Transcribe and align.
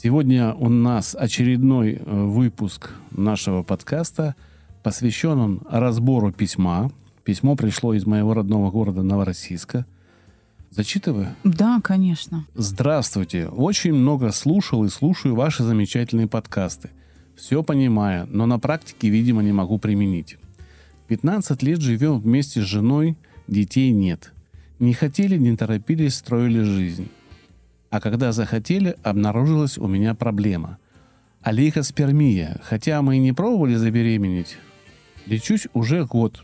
Сегодня 0.00 0.54
у 0.54 0.68
нас 0.68 1.16
очередной 1.18 1.94
э, 1.94 2.00
выпуск 2.04 2.90
нашего 3.10 3.64
подкаста. 3.64 4.36
Посвящен 4.84 5.40
он 5.40 5.60
разбору 5.68 6.30
письма. 6.30 6.92
Письмо 7.24 7.56
пришло 7.56 7.92
из 7.94 8.06
моего 8.06 8.32
родного 8.32 8.70
города 8.70 9.02
Новороссийска. 9.02 9.86
Зачитываю? 10.70 11.34
Да, 11.42 11.80
конечно. 11.82 12.46
Здравствуйте. 12.54 13.48
Очень 13.48 13.92
много 13.92 14.30
слушал 14.30 14.84
и 14.84 14.88
слушаю 14.88 15.34
ваши 15.34 15.64
замечательные 15.64 16.28
подкасты. 16.28 16.90
Все 17.36 17.64
понимаю, 17.64 18.28
но 18.30 18.46
на 18.46 18.60
практике, 18.60 19.08
видимо, 19.08 19.42
не 19.42 19.52
могу 19.52 19.78
применить. 19.78 20.38
15 21.08 21.60
лет 21.64 21.80
живем 21.80 22.20
вместе 22.20 22.60
с 22.60 22.64
женой, 22.64 23.16
детей 23.48 23.90
нет. 23.90 24.32
Не 24.78 24.94
хотели, 24.94 25.36
не 25.36 25.56
торопились, 25.56 26.14
строили 26.14 26.62
жизнь. 26.62 27.08
А 27.90 28.00
когда 28.00 28.32
захотели, 28.32 28.96
обнаружилась 29.02 29.78
у 29.78 29.86
меня 29.86 30.14
проблема. 30.14 30.78
Алейхоспермия. 31.42 32.60
Хотя 32.62 33.00
мы 33.00 33.16
и 33.16 33.20
не 33.20 33.32
пробовали 33.32 33.76
забеременеть. 33.76 34.58
Лечусь 35.26 35.68
уже 35.72 36.04
год. 36.04 36.42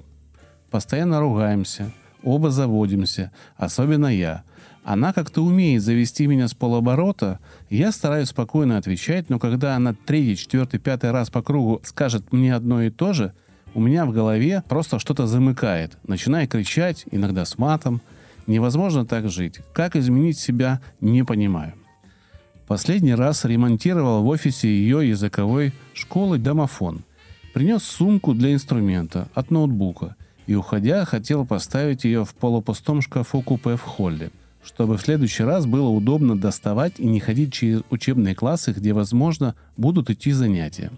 Постоянно 0.70 1.20
ругаемся. 1.20 1.92
Оба 2.22 2.50
заводимся. 2.50 3.30
Особенно 3.56 4.06
я. 4.06 4.44
Она 4.84 5.12
как-то 5.12 5.42
умеет 5.42 5.82
завести 5.82 6.26
меня 6.26 6.48
с 6.48 6.54
полоборота. 6.54 7.40
Я 7.68 7.92
стараюсь 7.92 8.28
спокойно 8.28 8.78
отвечать, 8.78 9.28
но 9.28 9.38
когда 9.38 9.76
она 9.76 9.94
третий, 9.94 10.36
четвертый, 10.36 10.80
пятый 10.80 11.10
раз 11.10 11.30
по 11.30 11.42
кругу 11.42 11.80
скажет 11.84 12.32
мне 12.32 12.54
одно 12.54 12.82
и 12.82 12.90
то 12.90 13.12
же, 13.12 13.32
у 13.74 13.80
меня 13.80 14.06
в 14.06 14.12
голове 14.12 14.62
просто 14.68 14.98
что-то 14.98 15.26
замыкает. 15.26 15.98
Начинаю 16.06 16.48
кричать, 16.48 17.04
иногда 17.10 17.44
с 17.44 17.58
матом– 17.58 18.00
Невозможно 18.46 19.06
так 19.06 19.30
жить. 19.30 19.60
Как 19.72 19.96
изменить 19.96 20.38
себя, 20.38 20.80
не 21.00 21.24
понимаю. 21.24 21.74
Последний 22.66 23.14
раз 23.14 23.44
ремонтировал 23.44 24.22
в 24.22 24.28
офисе 24.28 24.68
ее 24.68 25.08
языковой 25.08 25.72
школы 25.92 26.38
домофон. 26.38 27.04
Принес 27.52 27.82
сумку 27.84 28.34
для 28.34 28.52
инструмента 28.52 29.28
от 29.34 29.50
ноутбука 29.50 30.16
и, 30.46 30.54
уходя, 30.54 31.04
хотел 31.04 31.46
поставить 31.46 32.04
ее 32.04 32.24
в 32.24 32.34
полупустом 32.34 33.00
шкафу 33.00 33.42
купе 33.42 33.76
в 33.76 33.82
холле, 33.82 34.30
чтобы 34.62 34.98
в 34.98 35.02
следующий 35.02 35.44
раз 35.44 35.64
было 35.66 35.88
удобно 35.88 36.38
доставать 36.38 36.98
и 36.98 37.06
не 37.06 37.20
ходить 37.20 37.52
через 37.52 37.82
учебные 37.90 38.34
классы, 38.34 38.72
где, 38.72 38.92
возможно, 38.92 39.54
будут 39.76 40.10
идти 40.10 40.32
занятия. 40.32 40.90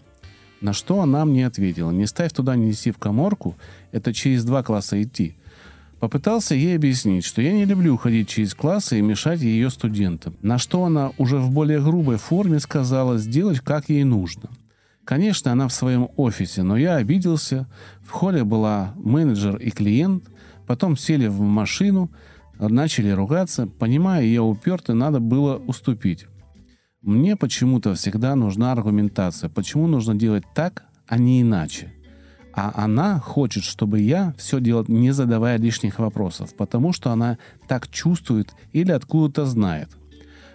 На 0.60 0.72
что 0.72 1.03
она 1.03 1.25
мне 1.25 1.47
ответила, 1.47 1.91
не 1.91 2.06
ставь 2.06 2.33
туда, 2.33 2.56
не 2.56 2.69
неси 2.69 2.91
в 2.91 2.98
коморку, 2.98 3.56
это 3.92 4.14
через 4.14 4.44
два 4.44 4.64
класса 4.64 5.00
идти– 5.00 5.36
Попытался 6.00 6.55
ей 6.55 6.77
объяснить, 6.77 7.25
что 7.25 7.41
я 7.41 7.52
не 7.52 7.64
люблю 7.64 7.97
ходить 7.97 8.28
через 8.28 8.55
классы 8.55 8.98
и 8.98 9.02
мешать 9.02 9.41
ее 9.41 9.70
студентам, 9.70 10.36
на 10.42 10.58
что 10.58 10.84
она 10.84 11.12
уже 11.16 11.38
в 11.38 11.50
более 11.50 11.80
грубой 11.80 12.19
форме 12.19 12.61
сказала 12.61 13.16
сделать, 13.16 13.61
как 13.61 13.88
ей 13.88 14.05
нужно. 14.05 14.50
Конечно, 15.05 15.53
она 15.53 15.69
в 15.69 15.72
своем 15.72 16.08
офисе, 16.16 16.62
но 16.62 16.77
я 16.77 16.97
обиделся. 16.97 17.66
В 18.03 18.11
холле 18.11 18.44
была 18.44 18.92
менеджер 18.97 19.56
и 19.56 19.70
клиент, 19.70 20.25
потом 20.66 20.97
сели 20.97 21.28
в 21.28 21.41
машину, 21.41 22.10
начали 22.59 23.10
ругаться. 23.10 23.66
Понимая 23.66 24.22
ее 24.22 24.43
уперто, 24.43 24.94
надо 24.94 25.20
было 25.20 25.56
уступить. 25.56 26.26
Мне 27.00 27.37
почему-то 27.37 27.94
всегда 27.94 28.34
нужна 28.34 28.72
аргументация, 28.72 29.49
почему 29.49 29.87
нужно 29.87 30.15
делать 30.15 30.44
так, 30.54 30.84
а 31.06 31.19
не 31.19 31.43
иначе. 31.43 31.93
А 32.56 32.72
она 32.75 33.21
хочет, 33.21 33.65
чтобы 33.65 34.00
я 34.00 34.34
все 34.39 34.61
делал, 34.61 34.87
не 34.89 35.11
задавая 35.11 35.59
лишних 35.59 35.99
вопросов, 35.99 36.55
потому 36.56 36.94
что 36.94 37.12
она 37.12 37.37
так 37.69 37.87
чувствует 37.89 38.55
или 38.72 38.91
откуда-то 38.93 39.44
знает. 39.44 39.91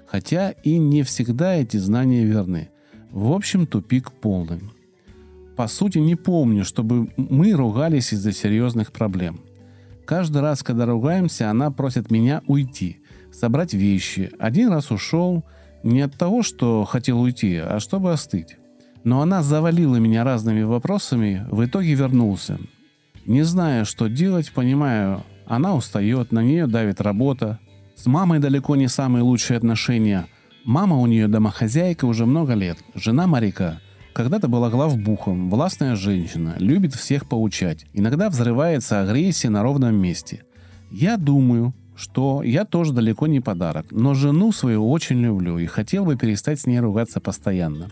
Хотя 0.08 0.50
и 0.50 0.80
не 0.80 1.04
всегда 1.04 1.54
эти 1.54 1.78
знания 1.78 2.26
верны. 2.26 2.70
В 3.12 3.32
общем, 3.32 3.68
тупик 3.68 4.12
полный. 4.12 4.62
По 5.56 5.68
сути, 5.68 6.00
не 6.00 6.16
помню, 6.16 6.66
чтобы 6.66 7.14
мы 7.18 7.52
ругались 7.52 8.14
из-за 8.14 8.32
серьезных 8.32 8.92
проблем. 8.92 9.42
Каждый 10.06 10.42
раз, 10.42 10.64
когда 10.64 10.88
ругаемся, 10.88 11.52
она 11.52 11.70
просит 11.70 12.10
меня 12.10 12.42
уйти, 12.48 12.98
собрать 13.32 13.76
вещи. 13.76 14.32
Один 14.40 14.70
раз 14.70 14.90
ушел 14.90 15.44
не 15.84 16.02
от 16.02 16.18
того, 16.18 16.42
что 16.42 16.84
хотел 16.84 17.22
уйти, 17.22 17.58
а 17.58 17.80
чтобы 17.80 18.12
остыть. 18.12 18.58
Но 19.04 19.22
она 19.22 19.42
завалила 19.42 19.96
меня 19.98 20.24
разными 20.24 20.64
вопросами, 20.64 21.46
в 21.50 21.66
итоге 21.66 21.94
вернулся. 21.96 22.60
Не 23.26 23.44
зная, 23.44 23.86
что 23.86 24.08
делать, 24.08 24.52
понимаю, 24.52 25.24
она 25.46 25.76
устает, 25.76 26.32
на 26.32 26.44
нее 26.44 26.68
давит 26.68 27.02
работа. 27.02 27.60
С 27.96 28.06
мамой 28.06 28.40
далеко 28.40 28.76
не 28.76 28.88
самые 28.88 29.24
лучшие 29.24 29.58
отношения. 29.58 30.28
Мама 30.64 30.98
у 30.98 31.08
нее 31.08 31.28
домохозяйка 31.28 32.06
уже 32.06 32.26
много 32.26 32.54
лет, 32.54 32.78
жена 32.96 33.28
моряка. 33.28 33.80
Когда-то 34.14 34.48
была 34.48 34.70
главбухом, 34.70 35.50
властная 35.50 35.96
женщина, 35.96 36.56
любит 36.60 36.94
всех 36.94 37.28
поучать. 37.28 37.86
Иногда 37.94 38.30
взрывается 38.30 39.02
агрессия 39.02 39.50
на 39.50 39.64
ровном 39.64 39.96
месте. 39.96 40.44
Я 40.92 41.18
думаю, 41.18 41.74
что 41.96 42.44
я 42.44 42.66
тоже 42.66 42.94
далеко 42.94 43.28
не 43.28 43.40
подарок, 43.40 43.88
но 43.92 44.14
жену 44.14 44.52
свою 44.52 44.90
очень 44.90 45.22
люблю 45.22 45.58
и 45.58 45.66
хотел 45.66 46.06
бы 46.06 46.18
перестать 46.18 46.60
с 46.60 46.66
ней 46.66 46.80
ругаться 46.80 47.20
постоянно. 47.20 47.90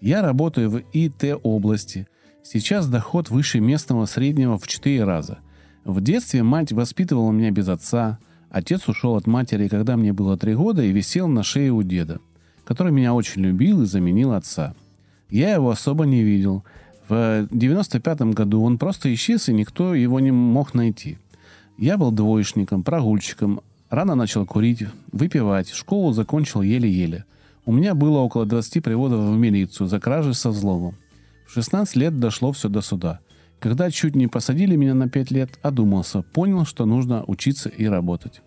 Я 0.00 0.22
работаю 0.22 0.70
в 0.70 0.82
ИТ-области. 0.94 2.08
Сейчас 2.42 2.88
доход 2.88 3.28
выше 3.28 3.60
местного 3.60 4.06
среднего 4.06 4.58
в 4.58 4.66
4 4.66 5.04
раза. 5.04 5.40
В 5.84 6.00
детстве 6.00 6.42
мать 6.42 6.72
воспитывала 6.72 7.30
меня 7.32 7.50
без 7.50 7.68
отца. 7.68 8.18
Отец 8.48 8.88
ушел 8.88 9.16
от 9.16 9.26
матери, 9.26 9.68
когда 9.68 9.98
мне 9.98 10.14
было 10.14 10.38
3 10.38 10.54
года, 10.54 10.82
и 10.82 10.90
висел 10.90 11.28
на 11.28 11.42
шее 11.42 11.70
у 11.72 11.82
деда, 11.82 12.18
который 12.64 12.92
меня 12.92 13.12
очень 13.12 13.42
любил 13.42 13.82
и 13.82 13.86
заменил 13.86 14.32
отца. 14.32 14.74
Я 15.28 15.52
его 15.52 15.68
особо 15.68 16.06
не 16.06 16.22
видел. 16.22 16.64
В 17.06 17.46
95 17.50 18.22
году 18.32 18.62
он 18.62 18.78
просто 18.78 19.12
исчез, 19.12 19.50
и 19.50 19.52
никто 19.52 19.94
его 19.94 20.18
не 20.18 20.30
мог 20.30 20.72
найти. 20.72 21.18
Я 21.76 21.98
был 21.98 22.10
двоечником, 22.10 22.84
прогульщиком, 22.84 23.60
рано 23.90 24.14
начал 24.14 24.46
курить, 24.46 24.84
выпивать, 25.12 25.70
школу 25.70 26.12
закончил 26.12 26.62
еле-еле– 26.62 27.26
у 27.70 27.72
меня 27.72 27.94
было 27.94 28.18
около 28.18 28.46
20 28.46 28.82
приводов 28.82 29.20
в 29.20 29.38
милицию 29.38 29.86
за 29.86 30.00
кражи 30.00 30.34
со 30.34 30.50
взломом. 30.50 30.96
В 31.46 31.52
16 31.52 31.94
лет 31.94 32.18
дошло 32.18 32.50
все 32.50 32.68
до 32.68 32.80
суда. 32.80 33.20
Когда 33.60 33.92
чуть 33.92 34.16
не 34.16 34.26
посадили 34.26 34.74
меня 34.74 34.94
на 34.94 35.08
5 35.08 35.30
лет, 35.30 35.50
одумался, 35.62 36.22
понял, 36.22 36.64
что 36.66 36.84
нужно 36.84 37.22
учиться 37.28 37.68
и 37.68 37.86
работать. 37.86 38.42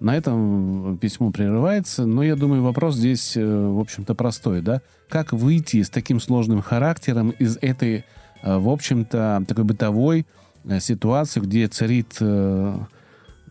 На 0.00 0.16
этом 0.16 0.98
письмо 0.98 1.30
прерывается, 1.30 2.04
но 2.04 2.24
я 2.24 2.34
думаю, 2.34 2.64
вопрос 2.64 2.96
здесь, 2.96 3.36
э, 3.36 3.46
в 3.46 3.78
общем-то, 3.78 4.16
простой, 4.16 4.60
да? 4.60 4.82
Как 5.08 5.32
выйти 5.32 5.80
с 5.80 5.88
таким 5.88 6.18
сложным 6.18 6.60
характером 6.60 7.30
из 7.30 7.58
этой, 7.60 8.04
э, 8.42 8.58
в 8.58 8.68
общем-то, 8.68 9.44
такой 9.46 9.62
бытовой 9.62 10.26
э, 10.64 10.80
ситуации, 10.80 11.38
где 11.38 11.68
царит 11.68 12.20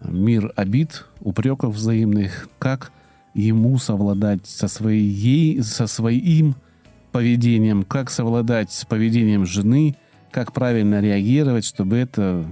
мир 0.02 0.52
обид, 0.58 1.06
упреков 1.22 1.76
взаимных? 1.76 2.50
Как 2.60 2.92
ему 3.42 3.78
совладать 3.78 4.46
со, 4.48 4.68
своей, 4.68 5.62
со 5.62 5.88
своим 5.88 6.56
поведением, 7.12 7.84
как 7.84 8.10
совладать 8.10 8.72
с 8.72 8.84
поведением 8.86 9.46
жены, 9.46 9.96
как 10.32 10.52
правильно 10.54 11.00
реагировать, 11.00 11.66
чтобы 11.66 11.98
это 11.98 12.46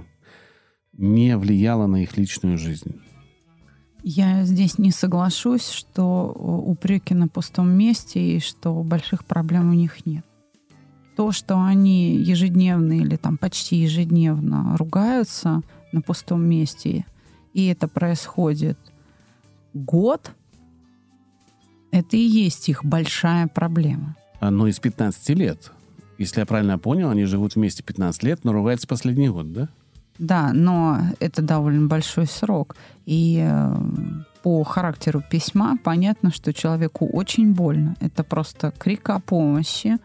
не 0.92 1.36
влияло 1.36 1.86
на 1.86 2.02
их 2.02 2.16
личную 2.16 2.56
жизнь. 2.56 3.00
Я 4.02 4.44
здесь 4.44 4.78
не 4.78 4.92
соглашусь, 4.92 5.68
что 5.68 6.32
упреки 6.32 7.14
на 7.14 7.26
пустом 7.26 7.68
месте 7.70 8.36
и 8.36 8.40
что 8.40 8.72
больших 8.84 9.24
проблем 9.24 9.70
у 9.70 9.74
них 9.74 10.06
нет. 10.06 10.24
То, 11.16 11.32
что 11.32 11.60
они 11.60 12.14
ежедневно 12.14 12.92
или 12.92 13.16
там 13.16 13.36
почти 13.38 13.76
ежедневно 13.76 14.76
ругаются 14.76 15.62
на 15.90 16.02
пустом 16.02 16.44
месте, 16.44 17.04
и 17.54 17.66
это 17.66 17.88
происходит 17.88 18.78
год, 19.74 20.30
это 21.96 22.16
и 22.16 22.20
есть 22.20 22.68
их 22.68 22.84
большая 22.84 23.48
проблема. 23.48 24.16
Но 24.40 24.66
из 24.66 24.78
15 24.78 25.30
лет. 25.30 25.72
Если 26.18 26.40
я 26.40 26.46
правильно 26.46 26.78
понял, 26.78 27.10
они 27.10 27.24
живут 27.24 27.54
вместе 27.54 27.82
15 27.82 28.22
лет, 28.22 28.44
но 28.44 28.52
ругаются 28.52 28.86
последний 28.86 29.28
год, 29.28 29.52
да? 29.52 29.68
Да, 30.18 30.52
но 30.52 30.98
это 31.20 31.42
довольно 31.42 31.88
большой 31.88 32.26
срок. 32.26 32.76
И 33.04 33.44
э, 33.46 33.76
по 34.42 34.62
характеру 34.64 35.22
письма 35.30 35.76
понятно, 35.82 36.30
что 36.30 36.54
человеку 36.54 37.06
очень 37.06 37.52
больно. 37.52 37.96
Это 38.00 38.24
просто 38.24 38.72
крик 38.78 39.10
о 39.10 39.20
помощи. 39.20 39.98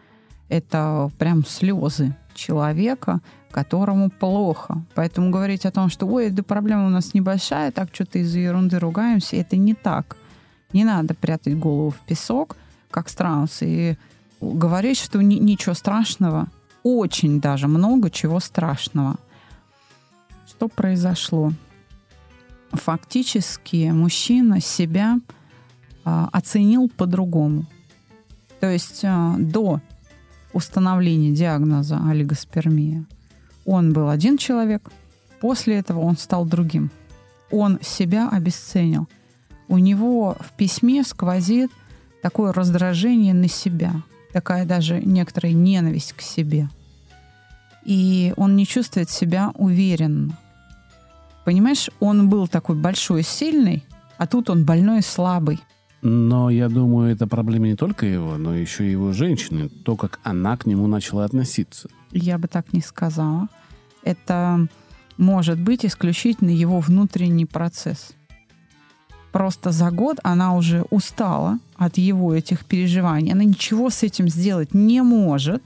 Это 0.49 1.09
прям 1.17 1.45
слезы 1.45 2.15
человека, 2.33 3.21
которому 3.51 4.09
плохо. 4.09 4.83
Поэтому 4.95 5.29
говорить 5.29 5.65
о 5.65 5.71
том, 5.71 5.89
что 5.89 6.05
ой, 6.07 6.29
да 6.29 6.43
проблема 6.43 6.87
у 6.87 6.89
нас 6.89 7.13
небольшая, 7.13 7.71
так 7.71 7.89
что-то 7.93 8.19
из-за 8.19 8.39
ерунды 8.39 8.79
ругаемся, 8.79 9.37
это 9.37 9.55
не 9.55 9.73
так. 9.73 10.17
Не 10.73 10.83
надо 10.83 11.13
прятать 11.13 11.57
голову 11.57 11.91
в 11.91 11.99
песок, 12.05 12.55
как 12.89 13.09
страус, 13.09 13.57
и 13.61 13.97
говорить, 14.41 14.97
что 14.97 15.21
ни- 15.21 15.35
ничего 15.35 15.73
страшного, 15.73 16.47
очень 16.83 17.39
даже 17.39 17.67
много 17.67 18.09
чего 18.09 18.39
страшного. 18.39 19.15
Что 20.47 20.67
произошло? 20.67 21.53
Фактически 22.71 23.91
мужчина 23.91 24.61
себя 24.61 25.19
а, 26.03 26.29
оценил 26.31 26.89
по-другому. 26.89 27.65
То 28.59 28.69
есть 28.69 29.01
а, 29.03 29.35
до 29.37 29.81
установления 30.53 31.31
диагноза 31.31 32.01
олигоспермия 32.09 33.05
он 33.65 33.93
был 33.93 34.09
один 34.09 34.37
человек, 34.37 34.89
после 35.39 35.77
этого 35.77 35.99
он 35.99 36.17
стал 36.17 36.45
другим. 36.45 36.91
Он 37.51 37.79
себя 37.81 38.29
обесценил. 38.29 39.07
У 39.71 39.77
него 39.77 40.35
в 40.41 40.51
письме 40.57 41.01
сквозит 41.01 41.71
такое 42.21 42.51
раздражение 42.51 43.33
на 43.33 43.47
себя, 43.47 43.93
такая 44.33 44.65
даже 44.65 44.99
некоторая 45.01 45.53
ненависть 45.53 46.11
к 46.11 46.19
себе. 46.19 46.67
И 47.85 48.33
он 48.35 48.57
не 48.57 48.67
чувствует 48.67 49.09
себя 49.09 49.51
уверенно. 49.55 50.37
Понимаешь, 51.45 51.89
он 52.01 52.27
был 52.27 52.49
такой 52.49 52.75
большой 52.75 53.21
и 53.21 53.23
сильный, 53.23 53.85
а 54.17 54.27
тут 54.27 54.49
он 54.49 54.65
больной 54.65 54.99
и 54.99 55.03
слабый. 55.03 55.61
Но 56.01 56.49
я 56.49 56.67
думаю, 56.67 57.13
это 57.13 57.25
проблема 57.25 57.67
не 57.67 57.77
только 57.77 58.05
его, 58.05 58.37
но 58.37 58.53
еще 58.53 58.85
и 58.85 58.91
его 58.91 59.13
женщины. 59.13 59.69
То, 59.69 59.95
как 59.95 60.19
она 60.23 60.57
к 60.57 60.65
нему 60.65 60.87
начала 60.87 61.23
относиться. 61.23 61.87
Я 62.11 62.37
бы 62.37 62.49
так 62.49 62.73
не 62.73 62.81
сказала. 62.81 63.47
Это 64.03 64.67
может 65.15 65.61
быть 65.61 65.85
исключительно 65.85 66.49
его 66.49 66.81
внутренний 66.81 67.45
процесс. 67.45 68.11
Просто 69.31 69.71
за 69.71 69.91
год 69.91 70.19
она 70.23 70.55
уже 70.55 70.83
устала 70.89 71.59
от 71.77 71.97
его 71.97 72.33
этих 72.33 72.65
переживаний. 72.65 73.31
Она 73.31 73.43
ничего 73.43 73.89
с 73.89 74.03
этим 74.03 74.27
сделать 74.27 74.73
не 74.73 75.01
может. 75.01 75.63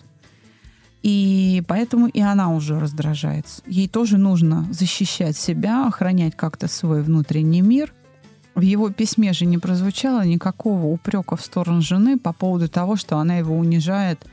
И 1.02 1.62
поэтому 1.68 2.08
и 2.08 2.20
она 2.20 2.52
уже 2.52 2.80
раздражается. 2.80 3.62
Ей 3.68 3.88
тоже 3.88 4.18
нужно 4.18 4.68
защищать 4.72 5.38
себя, 5.38 5.88
охранять 5.88 6.36
как-то 6.36 6.68
свой 6.68 7.04
внутренний 7.04 7.62
мир. 7.62 7.94
В 8.56 8.62
его 8.62 8.90
письме 8.90 9.34
же 9.34 9.46
не 9.46 9.58
прозвучало 9.58 10.26
никакого 10.26 10.86
упрека 10.86 11.36
в 11.36 11.42
сторону 11.42 11.82
жены 11.82 12.18
по 12.18 12.34
поводу 12.34 12.70
того, 12.70 12.96
что 12.96 13.18
она 13.18 13.38
его 13.38 13.56
унижает 13.56 14.26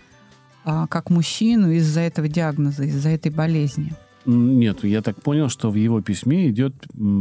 а, 0.64 0.86
как 0.86 1.10
мужчину 1.10 1.72
из-за 1.72 2.00
этого 2.00 2.28
диагноза, 2.28 2.84
из-за 2.84 3.08
этой 3.10 3.32
болезни. 3.32 3.92
Нет, 4.24 4.84
я 4.84 5.02
так 5.02 5.20
понял, 5.20 5.48
что 5.48 5.70
в 5.70 5.74
его 5.74 6.00
письме 6.00 6.48
идет 6.48 6.74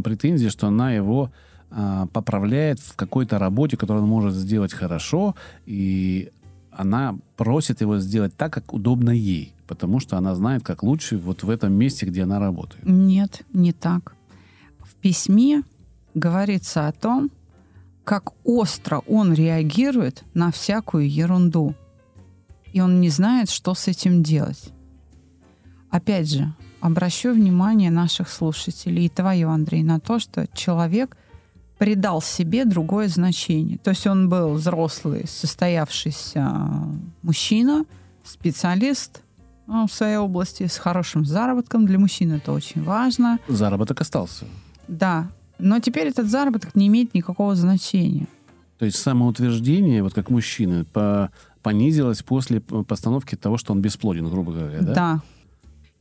претензия, 0.04 0.50
что 0.50 0.68
она 0.68 0.94
его 0.94 1.32
а, 1.72 2.08
поправляет 2.08 2.80
в 2.80 2.96
какой-то 2.96 3.40
работе, 3.40 3.78
которую 3.78 4.04
он 4.04 4.10
может 4.10 4.36
сделать 4.36 4.74
хорошо, 4.74 5.36
и 5.66 6.32
она 6.72 7.18
просит 7.38 7.82
его 7.82 7.98
сделать 7.98 8.36
так, 8.36 8.54
как 8.54 8.74
удобно 8.74 9.12
ей, 9.12 9.54
потому 9.68 10.00
что 10.00 10.18
она 10.18 10.36
знает, 10.36 10.64
как 10.64 10.84
лучше 10.84 11.18
вот 11.18 11.44
в 11.44 11.50
этом 11.50 11.74
месте, 11.74 12.06
где 12.06 12.24
она 12.24 12.40
работает. 12.40 12.84
Нет, 12.86 13.44
не 13.54 13.72
так. 13.72 14.16
В 14.80 14.96
письме 14.96 15.64
говорится 16.14 16.88
о 16.88 16.92
том, 16.92 17.32
как 18.04 18.34
остро 18.44 19.00
он 19.08 19.34
реагирует 19.34 20.24
на 20.34 20.52
всякую 20.52 21.10
ерунду. 21.10 21.76
И 22.74 22.82
он 22.82 23.00
не 23.00 23.10
знает, 23.10 23.50
что 23.50 23.74
с 23.74 23.88
этим 23.88 24.24
делать. 24.24 24.72
Опять 25.90 26.30
же, 26.30 26.54
обращу 26.82 27.34
внимание 27.34 27.92
наших 27.92 28.30
слушателей 28.30 29.06
и 29.06 29.10
твое, 29.10 29.48
Андрей, 29.48 29.84
на 29.84 30.00
то, 30.00 30.20
что 30.20 30.48
человек 30.54 31.18
придал 31.82 32.22
себе 32.22 32.64
другое 32.64 33.08
значение. 33.08 33.80
То 33.80 33.90
есть 33.90 34.06
он 34.06 34.30
был 34.30 34.54
взрослый, 34.54 35.26
состоявшийся 35.28 36.70
мужчина, 37.24 37.86
специалист 38.24 39.24
ну, 39.66 39.88
в 39.88 39.92
своей 39.92 40.18
области 40.18 40.68
с 40.68 40.78
хорошим 40.78 41.26
заработком. 41.26 41.88
Для 41.88 41.98
мужчин 41.98 42.34
это 42.34 42.52
очень 42.52 42.84
важно. 42.84 43.40
Заработок 43.48 44.00
остался. 44.00 44.46
Да, 44.88 45.32
но 45.58 45.80
теперь 45.80 46.10
этот 46.10 46.30
заработок 46.30 46.76
не 46.76 46.86
имеет 46.86 47.16
никакого 47.16 47.56
значения. 47.56 48.28
То 48.78 48.86
есть 48.86 48.98
самоутверждение, 48.98 50.04
вот 50.04 50.14
как 50.14 50.30
мужчины, 50.30 50.86
по- 50.86 51.32
понизилось 51.64 52.22
после 52.22 52.62
постановки 52.62 53.34
того, 53.34 53.58
что 53.58 53.74
он 53.74 53.82
бесплоден, 53.82 54.30
грубо 54.30 54.52
говоря, 54.52 54.82
да? 54.82 54.94
Да. 54.94 55.22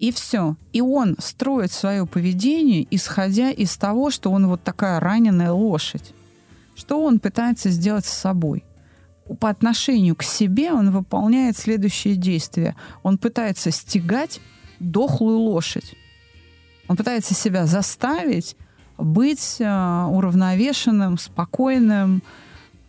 И 0.01 0.13
все. 0.13 0.57
И 0.73 0.81
он 0.81 1.15
строит 1.19 1.71
свое 1.71 2.07
поведение, 2.07 2.87
исходя 2.91 3.51
из 3.51 3.77
того, 3.77 4.11
что 4.11 4.31
он 4.31 4.47
вот 4.47 4.65
такая 4.65 4.99
раненая 4.99 5.53
лошадь. 5.53 6.15
Что 6.75 7.05
он 7.05 7.21
пытается 7.21 7.69
сделать 7.69 8.07
с 8.07 8.13
собой? 8.13 8.65
По 9.39 9.51
отношению 9.51 10.17
к 10.17 10.23
себе 10.23 10.73
он 10.73 10.91
выполняет 10.91 11.59
следующие 11.59 12.17
действия. 12.17 12.77
Он 13.03 13.19
пытается 13.19 13.71
стегать 13.71 14.41
дохлую 14.81 15.39
лошадь. 15.39 15.95
Он 16.89 16.97
пытается 16.97 17.35
себя 17.35 17.67
заставить 17.67 18.57
быть 18.97 19.57
э, 19.61 20.07
уравновешенным, 20.11 21.19
спокойным, 21.19 22.23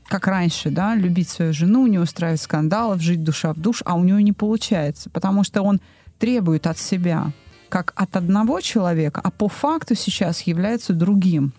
как 0.07 0.27
раньше, 0.27 0.69
да, 0.69 0.95
любить 0.95 1.29
свою 1.29 1.53
жену, 1.53 1.87
не 1.87 1.99
устраивать 1.99 2.41
скандалов, 2.41 3.01
жить 3.01 3.23
душа 3.23 3.53
в 3.53 3.59
душ, 3.59 3.83
а 3.85 3.95
у 3.95 4.03
него 4.03 4.19
не 4.19 4.33
получается, 4.33 5.09
потому 5.09 5.43
что 5.43 5.61
он 5.61 5.81
требует 6.21 6.68
от 6.68 6.77
себя 6.77 7.33
как 7.69 7.94
от 7.95 8.15
одного 8.15 8.62
человека, 8.62 9.21
а 9.23 9.31
по 9.31 9.47
факту 9.47 9.95
сейчас 9.95 10.41
является 10.41 10.94
другим. 10.94 11.53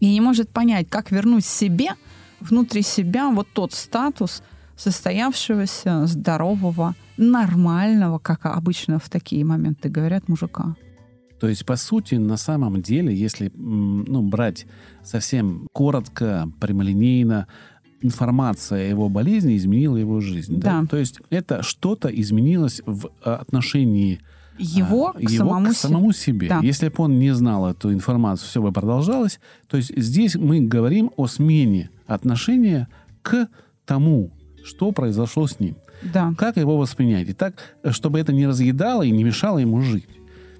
И 0.00 0.10
не 0.10 0.20
может 0.20 0.48
понять, 0.48 0.88
как 0.88 1.10
вернуть 1.10 1.44
себе, 1.44 1.90
внутри 2.40 2.82
себя, 2.82 3.30
вот 3.30 3.48
тот 3.52 3.72
статус 3.72 4.42
состоявшегося, 4.76 6.06
здорового, 6.06 6.94
нормального, 7.16 8.18
как 8.18 8.46
обычно 8.46 8.98
в 8.98 9.08
такие 9.08 9.44
моменты 9.44 9.88
говорят, 9.88 10.28
мужика. 10.28 10.74
То 11.40 11.48
есть, 11.48 11.64
по 11.64 11.76
сути, 11.76 12.16
на 12.16 12.36
самом 12.36 12.82
деле, 12.82 13.14
если 13.14 13.52
ну, 13.54 14.22
брать 14.22 14.66
совсем 15.04 15.68
коротко, 15.72 16.50
прямолинейно, 16.60 17.46
информация 18.00 18.86
о 18.86 18.88
его 18.88 19.08
болезни 19.08 19.56
изменила 19.56 19.96
его 19.96 20.20
жизнь. 20.20 20.60
Да? 20.60 20.82
Да. 20.82 20.86
То 20.86 20.96
есть 20.96 21.20
это 21.30 21.62
что-то 21.62 22.08
изменилось 22.08 22.82
в 22.86 23.10
а, 23.24 23.36
отношении 23.36 24.20
Его 24.58 25.14
а, 25.14 25.20
к 25.20 25.30
самому 25.30 25.66
к 25.66 25.68
себе. 25.68 25.74
самому 25.74 26.12
себе. 26.12 26.48
Да. 26.48 26.60
Если 26.62 26.88
бы 26.88 26.94
он 26.98 27.18
не 27.18 27.34
знал 27.34 27.68
эту 27.68 27.92
информацию, 27.92 28.48
все 28.48 28.62
бы 28.62 28.72
продолжалось. 28.72 29.40
То 29.68 29.76
есть 29.76 29.92
здесь 29.96 30.36
мы 30.36 30.60
говорим 30.60 31.10
о 31.16 31.26
смене 31.26 31.90
отношения 32.06 32.88
к 33.22 33.48
тому, 33.84 34.30
что 34.64 34.92
произошло 34.92 35.46
с 35.46 35.60
ним. 35.60 35.76
Да. 36.02 36.32
Как 36.38 36.56
его 36.56 36.76
воспринять? 36.76 37.28
И 37.28 37.32
так, 37.32 37.76
чтобы 37.90 38.20
это 38.20 38.32
не 38.32 38.46
разъедало 38.46 39.02
и 39.02 39.10
не 39.10 39.24
мешало 39.24 39.58
ему 39.58 39.80
жить. 39.82 40.06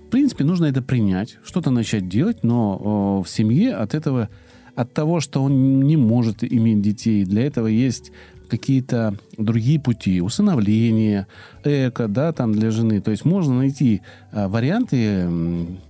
В 0.07 0.11
принципе, 0.11 0.43
нужно 0.43 0.65
это 0.65 0.81
принять, 0.81 1.39
что-то 1.45 1.71
начать 1.71 2.09
делать, 2.09 2.43
но 2.43 2.79
о, 2.81 3.23
в 3.23 3.29
семье 3.29 3.75
от 3.75 3.95
этого, 3.95 4.31
от 4.79 4.95
того, 4.95 5.19
что 5.19 5.43
он 5.43 5.81
не 5.81 5.97
может 5.97 6.45
иметь 6.45 6.81
детей, 6.83 7.25
для 7.25 7.43
этого 7.43 7.67
есть 7.67 8.13
какие-то 8.49 9.17
другие 9.37 9.81
пути, 9.81 10.21
усыновление, 10.21 11.27
эко, 11.65 12.07
да, 12.07 12.33
там 12.33 12.53
для 12.53 12.71
жены. 12.71 13.01
То 13.01 13.11
есть 13.11 13.25
можно 13.25 13.57
найти 13.57 14.03
а, 14.31 14.49
варианты 14.49 15.29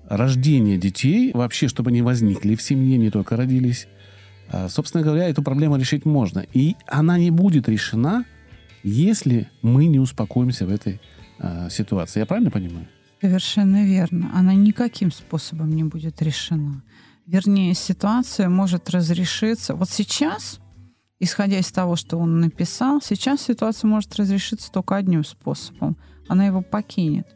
рождения 0.08 0.78
детей, 0.78 1.32
вообще, 1.34 1.68
чтобы 1.68 1.90
они 1.90 2.00
возникли 2.00 2.54
в 2.54 2.62
семье, 2.62 2.96
не 2.96 3.10
только 3.10 3.36
родились. 3.36 3.88
А, 4.50 4.70
собственно 4.70 5.04
говоря, 5.04 5.28
эту 5.28 5.42
проблему 5.42 5.76
решить 5.76 6.06
можно. 6.06 6.46
И 6.54 6.74
она 6.86 7.18
не 7.18 7.30
будет 7.30 7.68
решена, 7.68 8.24
если 8.82 9.48
мы 9.60 9.84
не 9.84 10.00
успокоимся 10.00 10.64
в 10.64 10.72
этой 10.72 10.98
а, 11.38 11.68
ситуации. 11.68 12.20
Я 12.20 12.26
правильно 12.26 12.50
понимаю? 12.50 12.88
Совершенно 13.20 13.84
верно. 13.84 14.30
Она 14.34 14.54
никаким 14.54 15.12
способом 15.12 15.76
не 15.76 15.84
будет 15.84 16.22
решена. 16.22 16.82
Вернее, 17.28 17.74
ситуация 17.74 18.48
может 18.48 18.88
разрешиться. 18.88 19.74
Вот 19.74 19.90
сейчас, 19.90 20.60
исходя 21.20 21.58
из 21.58 21.70
того, 21.70 21.94
что 21.94 22.16
он 22.16 22.40
написал, 22.40 23.02
сейчас 23.02 23.42
ситуация 23.42 23.86
может 23.86 24.16
разрешиться 24.16 24.72
только 24.72 24.96
одним 24.96 25.22
способом. 25.26 25.98
Она 26.26 26.46
его 26.46 26.62
покинет. 26.62 27.26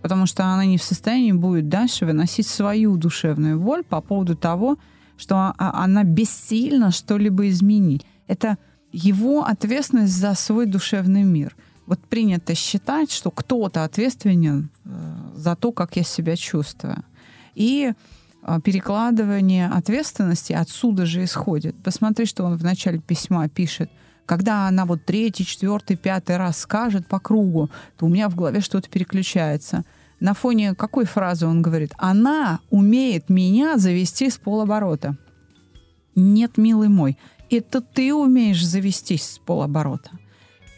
Потому 0.00 0.24
что 0.24 0.44
она 0.44 0.64
не 0.64 0.78
в 0.78 0.82
состоянии 0.82 1.32
будет 1.32 1.68
дальше 1.68 2.06
выносить 2.06 2.46
свою 2.46 2.96
душевную 2.96 3.60
боль 3.60 3.84
по 3.84 4.00
поводу 4.00 4.34
того, 4.34 4.78
что 5.18 5.36
а- 5.36 5.54
а- 5.58 5.84
она 5.84 6.04
бессильна 6.04 6.90
что-либо 6.90 7.46
изменить. 7.50 8.06
Это 8.26 8.56
его 8.92 9.44
ответственность 9.44 10.14
за 10.14 10.34
свой 10.34 10.64
душевный 10.64 11.22
мир. 11.22 11.54
Вот 11.84 12.00
принято 12.00 12.54
считать, 12.54 13.10
что 13.10 13.30
кто-то 13.30 13.84
ответственен 13.84 14.70
э, 14.86 15.32
за 15.34 15.54
то, 15.54 15.70
как 15.70 15.96
я 15.96 16.02
себя 16.02 16.34
чувствую. 16.34 17.04
И 17.54 17.92
перекладывание 18.62 19.68
ответственности 19.68 20.52
отсюда 20.52 21.06
же 21.06 21.24
исходит. 21.24 21.74
Посмотри, 21.82 22.26
что 22.26 22.44
он 22.44 22.56
в 22.56 22.64
начале 22.64 22.98
письма 22.98 23.48
пишет. 23.48 23.90
Когда 24.26 24.68
она 24.68 24.86
вот 24.86 25.04
третий, 25.04 25.44
четвертый, 25.44 25.96
пятый 25.96 26.36
раз 26.36 26.58
скажет 26.58 27.06
по 27.06 27.18
кругу, 27.20 27.70
то 27.98 28.06
у 28.06 28.08
меня 28.08 28.28
в 28.28 28.34
голове 28.34 28.60
что-то 28.60 28.88
переключается. 28.88 29.84
На 30.20 30.32
фоне 30.32 30.74
какой 30.74 31.04
фразы 31.04 31.46
он 31.46 31.60
говорит? 31.60 31.92
Она 31.98 32.60
умеет 32.70 33.28
меня 33.28 33.76
завести 33.76 34.30
с 34.30 34.38
полоборота. 34.38 35.16
Нет, 36.14 36.56
милый 36.56 36.88
мой, 36.88 37.18
это 37.50 37.80
ты 37.80 38.14
умеешь 38.14 38.64
завестись 38.64 39.24
с 39.24 39.38
полоборота. 39.38 40.10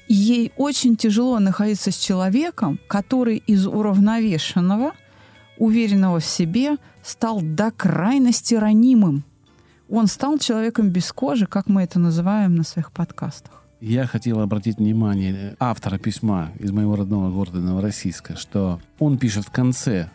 Ей 0.08 0.52
очень 0.56 0.96
тяжело 0.96 1.38
находиться 1.38 1.90
с 1.90 1.96
человеком, 1.96 2.78
который 2.88 3.38
из 3.38 3.66
уравновешенного, 3.66 4.92
уверенного 5.58 6.20
в 6.20 6.25
себе, 6.25 6.76
стал 7.06 7.40
до 7.40 7.70
крайности 7.70 8.54
ранимым. 8.54 9.25
Он 9.88 10.08
стал 10.08 10.38
человеком 10.38 10.90
без 10.90 11.12
кожи, 11.12 11.46
как 11.46 11.68
мы 11.68 11.82
это 11.82 12.00
называем 12.00 12.56
на 12.56 12.64
своих 12.64 12.90
подкастах. 12.90 13.62
Я 13.80 14.06
хотел 14.06 14.40
обратить 14.40 14.78
внимание 14.78 15.54
автора 15.60 15.98
письма 15.98 16.50
из 16.58 16.72
моего 16.72 16.96
родного 16.96 17.30
города 17.30 17.58
Новороссийска, 17.58 18.36
что 18.36 18.80
он 18.98 19.18
пишет 19.18 19.44
в 19.44 19.50
конце 19.50 20.10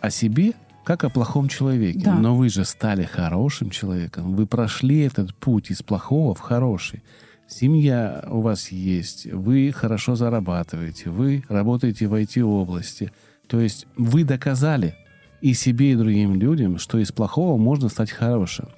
о 0.00 0.10
себе 0.10 0.54
как 0.84 1.04
о 1.04 1.10
плохом 1.10 1.48
человеке. 1.48 2.00
Да. 2.04 2.16
Но 2.16 2.34
вы 2.34 2.48
же 2.48 2.64
стали 2.64 3.04
хорошим 3.04 3.70
человеком. 3.70 4.34
Вы 4.34 4.46
прошли 4.46 5.00
этот 5.00 5.34
путь 5.36 5.70
из 5.70 5.82
плохого 5.82 6.34
в 6.34 6.40
хороший. 6.40 7.04
Семья 7.46 8.24
у 8.28 8.40
вас 8.40 8.70
есть, 8.70 9.26
вы 9.26 9.70
хорошо 9.72 10.16
зарабатываете, 10.16 11.10
вы 11.10 11.44
работаете 11.48 12.08
в 12.08 12.14
IT-области. 12.14 13.12
То 13.46 13.60
есть 13.60 13.86
вы 13.96 14.24
доказали 14.24 14.96
и 15.42 15.52
себе, 15.54 15.92
и 15.92 15.96
другим 15.96 16.36
людям, 16.36 16.78
что 16.78 16.98
из 16.98 17.12
плохого 17.12 17.58
можно 17.58 17.88
стать 17.88 18.10
хорошим. 18.10 18.68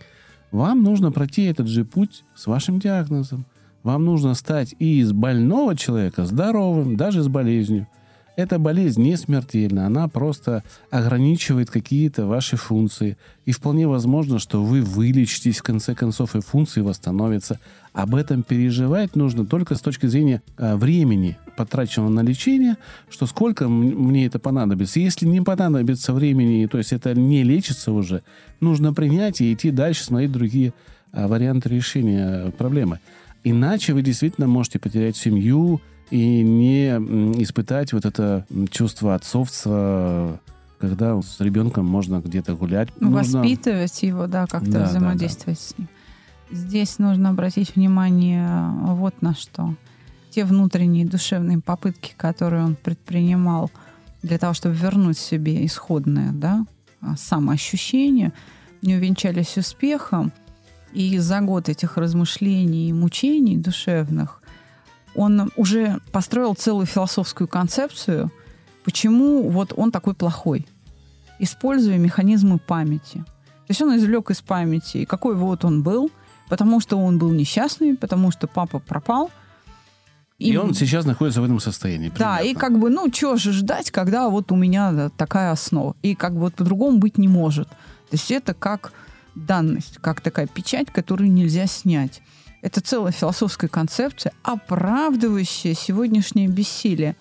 Вам 0.51 0.83
нужно 0.83 1.13
пройти 1.13 1.45
этот 1.45 1.69
же 1.69 1.85
путь 1.85 2.25
с 2.35 2.47
вашим 2.47 2.79
диагнозом. 2.81 3.45
Вам 3.83 4.05
нужно 4.05 4.35
стать 4.35 4.75
и 4.79 5.01
из 5.01 5.13
больного 5.13 5.77
человека 5.77 6.25
здоровым, 6.25 6.97
даже 6.97 7.23
с 7.23 7.29
болезнью. 7.29 7.87
Эта 8.37 8.59
болезнь 8.59 9.03
не 9.03 9.17
смертельна, 9.17 9.87
она 9.87 10.09
просто 10.09 10.65
ограничивает 10.91 11.71
какие-то 11.71 12.27
ваши 12.27 12.57
функции. 12.57 13.17
И 13.45 13.53
вполне 13.53 13.87
возможно, 13.87 14.41
что 14.41 14.65
вы 14.65 14.83
вылечитесь, 14.83 15.59
в 15.59 15.63
конце 15.63 15.95
концов, 15.95 16.35
и 16.35 16.41
функции 16.41 16.81
восстановятся. 16.81 17.61
Об 17.93 18.17
этом 18.17 18.43
переживать 18.43 19.15
нужно 19.15 19.47
только 19.47 19.77
с 19.77 19.81
точки 19.81 20.07
зрения 20.07 20.43
э, 20.59 20.75
времени, 20.75 21.39
потраченного 21.57 22.09
на 22.09 22.23
лечение, 22.23 22.77
что 23.09 23.27
сколько 23.27 23.69
мне 23.69 24.27
это 24.27 24.41
понадобится. 24.41 24.99
Если 24.99 25.27
не 25.27 25.41
понадобится 25.41 26.13
времени, 26.13 26.67
то 26.67 26.79
есть 26.79 26.93
это 26.93 27.15
не 27.15 27.45
лечится 27.45 27.93
уже, 27.93 28.23
нужно 28.59 28.93
принять 28.93 29.41
и 29.41 29.53
идти 29.53 29.71
дальше, 29.71 30.03
смотреть 30.03 30.33
другие 30.33 30.75
э, 31.13 31.27
варианты 31.29 31.69
решения 31.69 32.51
проблемы. 32.51 32.99
Иначе 33.45 33.93
вы 33.93 34.03
действительно 34.03 34.49
можете 34.49 34.81
потерять 34.81 35.17
семью, 35.17 35.81
и 36.11 36.43
не 36.43 36.89
испытать 37.43 37.93
вот 37.93 38.05
это 38.05 38.47
чувство 38.71 39.15
отцовства, 39.15 40.41
когда 40.79 41.21
с 41.21 41.41
ребенком 41.41 41.87
можно 41.87 42.21
где-то 42.21 42.55
гулять. 42.55 42.89
Воспитывать 43.01 43.93
нужно... 44.03 44.07
его, 44.07 44.27
да, 44.27 44.47
как-то 44.47 44.71
да, 44.71 44.85
взаимодействовать 44.85 45.59
да, 45.59 45.65
да. 45.65 45.75
с 45.75 45.79
ним. 45.79 45.89
Здесь 46.51 46.99
нужно 46.99 47.31
обратить 47.31 47.75
внимание 47.75 48.71
вот 48.83 49.23
на 49.23 49.35
что. 49.35 49.75
Те 50.31 50.45
внутренние 50.45 51.07
душевные 51.07 51.61
попытки, 51.61 52.13
которые 52.17 52.65
он 52.65 52.77
предпринимал 52.77 53.71
для 54.23 54.39
того, 54.39 54.53
чтобы 54.53 54.75
вернуть 54.75 55.19
себе 55.19 55.65
исходное 55.65 56.33
да, 56.33 56.67
самоощущение, 57.17 58.33
не 58.83 58.97
увенчались 58.97 59.57
успехом. 59.57 60.33
И 60.93 61.19
за 61.19 61.41
год 61.41 61.69
этих 61.69 61.97
размышлений 61.97 62.89
и 62.89 62.93
мучений 62.93 63.57
душевных 63.57 64.41
он 65.15 65.51
уже 65.57 66.01
построил 66.13 66.55
целую 66.55 66.87
философскую 66.87 67.49
концепцию, 67.49 68.31
почему 68.85 69.49
вот 69.51 69.73
он 69.77 69.91
такой 69.91 70.15
плохой, 70.15 70.67
используя 71.39 71.99
механизмы 71.99 72.59
памяти. 72.59 73.19
То 73.19 73.71
есть 73.71 73.81
он 73.81 73.97
извлек 73.97 74.31
из 74.31 74.41
памяти, 74.41 75.05
какой 75.05 75.35
вот 75.35 75.65
он 75.65 75.83
был, 75.83 76.11
потому 76.49 76.81
что 76.81 76.99
он 76.99 77.19
был 77.19 77.31
несчастный, 77.31 77.97
потому 77.97 78.31
что 78.31 78.47
папа 78.47 78.79
пропал. 78.79 79.31
И, 80.39 80.53
и 80.53 80.57
он 80.57 80.75
сейчас 80.75 81.05
находится 81.05 81.41
в 81.41 81.45
этом 81.45 81.61
состоянии. 81.61 82.11
Примерно. 82.11 82.37
Да, 82.37 82.41
и 82.41 82.55
как 82.55 82.79
бы, 82.79 82.91
ну, 82.91 83.11
что 83.13 83.37
же 83.37 83.53
ждать, 83.53 83.91
когда 83.91 84.29
вот 84.29 84.53
у 84.53 84.57
меня 84.57 85.11
такая 85.17 85.53
основа. 85.53 85.97
И 86.03 86.15
как 86.15 86.35
бы 86.35 86.41
вот 86.41 86.55
по-другому 86.55 86.99
быть 86.99 87.19
не 87.19 87.29
может. 87.29 87.69
То 87.69 88.13
есть 88.13 88.31
это 88.31 88.53
как 88.53 88.93
данность, 89.35 89.99
как 90.01 90.21
такая 90.21 90.47
печать, 90.47 90.91
которую 90.93 91.33
нельзя 91.33 91.67
снять. 91.67 92.21
Это 92.65 92.81
целая 92.81 93.13
философская 93.13 93.69
концепция, 93.69 94.33
оправдывающая 94.43 95.75
сегодняшнее 95.75 96.49
бессилие. 96.49 97.15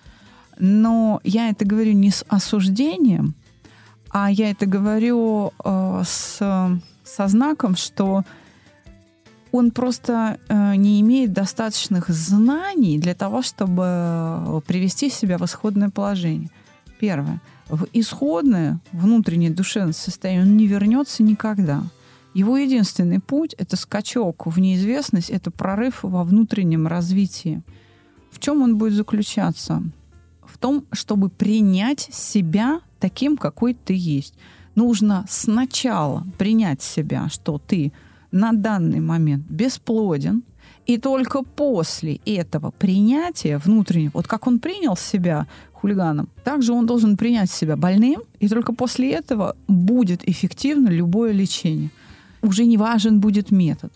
Но 0.58 1.20
я 1.26 1.50
это 1.50 1.66
говорю 1.66 1.92
не 1.92 2.12
с 2.12 2.24
осуждением, 2.30 3.36
а 4.10 4.32
я 4.32 4.52
это 4.52 4.66
говорю 4.68 5.52
э, 5.62 6.02
с, 6.06 6.38
со 7.04 7.28
знаком, 7.28 7.76
что 7.76 8.24
он 9.52 9.72
просто 9.72 10.40
э, 10.48 10.76
не 10.76 11.02
имеет 11.02 11.34
достаточных 11.34 12.08
знаний 12.08 12.98
для 12.98 13.14
того, 13.14 13.42
чтобы 13.42 14.64
привести 14.66 15.10
себя 15.10 15.38
в 15.38 15.44
исходное 15.44 15.90
положение. 15.90 16.52
Первое. 17.02 17.42
В 17.68 17.86
исходное 17.92 18.80
внутреннее 18.94 19.52
душевное 19.52 19.92
состояние 19.92 20.44
он 20.44 20.56
не 20.56 20.68
вернется 20.68 21.22
никогда. 21.22 21.84
Его 22.34 22.58
единственный 22.58 23.20
путь— 23.20 23.54
это 23.60 23.76
скачок 23.78 24.48
в 24.48 24.60
неизвестность, 24.60 25.30
это 25.30 25.52
прорыв 25.52 26.00
во 26.02 26.24
внутреннем 26.24 26.88
развитии. 26.88 27.62
В 28.32 28.40
чем 28.40 28.64
он 28.64 28.78
будет 28.78 28.94
заключаться? 28.94 29.84
В 30.44 30.58
том, 30.58 30.86
чтобы 30.92 31.30
принять 31.30 32.10
себя 32.12 32.82
таким, 33.00 33.38
какой 33.38 33.76
ты 33.76 33.94
есть. 33.96 34.34
Нужно 34.74 35.26
сначала 35.30 36.26
принять 36.40 36.82
себя, 36.82 37.30
что 37.30 37.60
ты 37.60 37.94
на 38.32 38.52
данный 38.52 39.00
момент 39.00 39.46
бесплоден, 39.48 40.44
и 40.88 40.98
только 40.98 41.44
после 41.44 42.20
этого 42.26 42.72
принятия 42.72 43.60
внутреннего, 43.60 44.12
вот 44.16 44.28
как 44.28 44.48
он 44.48 44.60
принял 44.60 44.98
себя 44.98 45.48
хулиганом, 45.72 46.30
также 46.44 46.74
он 46.74 46.88
должен 46.88 47.16
принять 47.16 47.52
себя 47.52 47.78
больным, 47.78 48.24
и 48.40 48.50
только 48.50 48.74
после 48.74 49.12
этого 49.12 49.56
будет 49.68 50.28
эффективно 50.28 50.90
любое 50.90 51.32
лечение 51.32 51.92
уже 52.44 52.66
не 52.66 52.78
важен 52.78 53.20
будет 53.20 53.50
метод. 53.50 53.92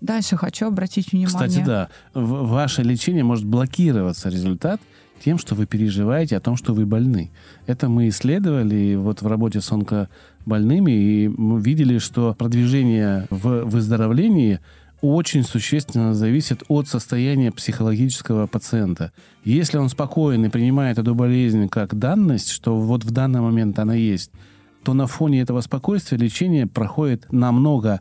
Дальше 0.00 0.36
хочу 0.36 0.66
обратить 0.66 1.12
внимание. 1.12 1.28
Кстати, 1.28 1.64
да, 1.64 1.88
ваше 2.12 2.82
лечение 2.82 3.24
может 3.24 3.46
блокироваться 3.46 4.28
результат 4.28 4.80
тем, 5.24 5.38
что 5.38 5.54
вы 5.54 5.64
переживаете 5.64 6.36
о 6.36 6.40
том, 6.40 6.56
что 6.56 6.74
вы 6.74 6.84
больны. 6.84 7.30
Это 7.66 7.88
мы 7.88 8.08
исследовали 8.08 8.96
вот 8.96 9.22
в 9.22 9.26
работе 9.26 9.62
с 9.62 9.72
онкобольными, 9.72 10.90
и 10.92 11.28
мы 11.28 11.60
видели, 11.60 11.96
что 11.98 12.34
продвижение 12.34 13.26
в 13.30 13.64
выздоровлении 13.64 14.60
очень 15.00 15.44
существенно 15.44 16.14
зависит 16.14 16.62
от 16.68 16.88
состояния 16.88 17.52
психологического 17.52 18.46
пациента. 18.46 19.12
Если 19.44 19.78
он 19.78 19.88
спокоен 19.88 20.44
и 20.44 20.48
принимает 20.48 20.98
эту 20.98 21.14
болезнь 21.14 21.68
как 21.68 21.98
данность, 21.98 22.50
что 22.50 22.78
вот 22.78 23.04
в 23.04 23.10
данный 23.10 23.40
момент 23.40 23.78
она 23.78 23.94
есть, 23.94 24.30
то 24.84 24.94
на 24.94 25.06
фоне 25.06 25.40
этого 25.40 25.60
спокойствия 25.60 26.18
лечение 26.18 26.66
проходит 26.66 27.32
намного 27.32 28.00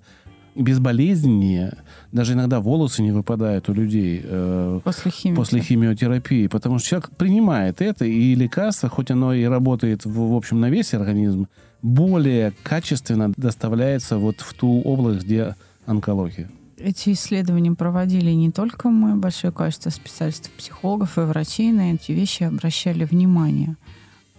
безболезненнее. 0.55 1.77
Даже 2.11 2.33
иногда 2.33 2.59
волосы 2.59 3.01
не 3.01 3.11
выпадают 3.11 3.69
у 3.69 3.73
людей 3.73 4.21
э, 4.23 4.81
после, 4.83 5.11
химиотерапии. 5.11 5.35
после 5.35 5.61
химиотерапии, 5.61 6.47
потому 6.47 6.79
что 6.79 6.89
человек 6.89 7.09
принимает 7.11 7.81
это, 7.81 8.05
и 8.05 8.35
лекарство, 8.35 8.89
хоть 8.89 9.09
оно 9.09 9.33
и 9.33 9.45
работает, 9.45 10.05
в, 10.05 10.31
в 10.31 10.35
общем, 10.35 10.59
на 10.59 10.69
весь 10.69 10.93
организм, 10.93 11.47
более 11.81 12.53
качественно 12.63 13.33
доставляется 13.35 14.17
вот 14.17 14.41
в 14.41 14.53
ту 14.53 14.81
область, 14.81 15.25
где 15.25 15.55
онкология. 15.85 16.49
Эти 16.77 17.13
исследования 17.13 17.71
проводили 17.71 18.31
не 18.31 18.51
только 18.51 18.89
мы, 18.89 19.15
большое 19.15 19.53
количество 19.53 19.89
специалистов, 19.89 20.51
психологов 20.51 21.17
и 21.17 21.21
врачей 21.21 21.71
на 21.71 21.93
эти 21.93 22.11
вещи 22.11 22.43
обращали 22.43 23.05
внимание. 23.05 23.75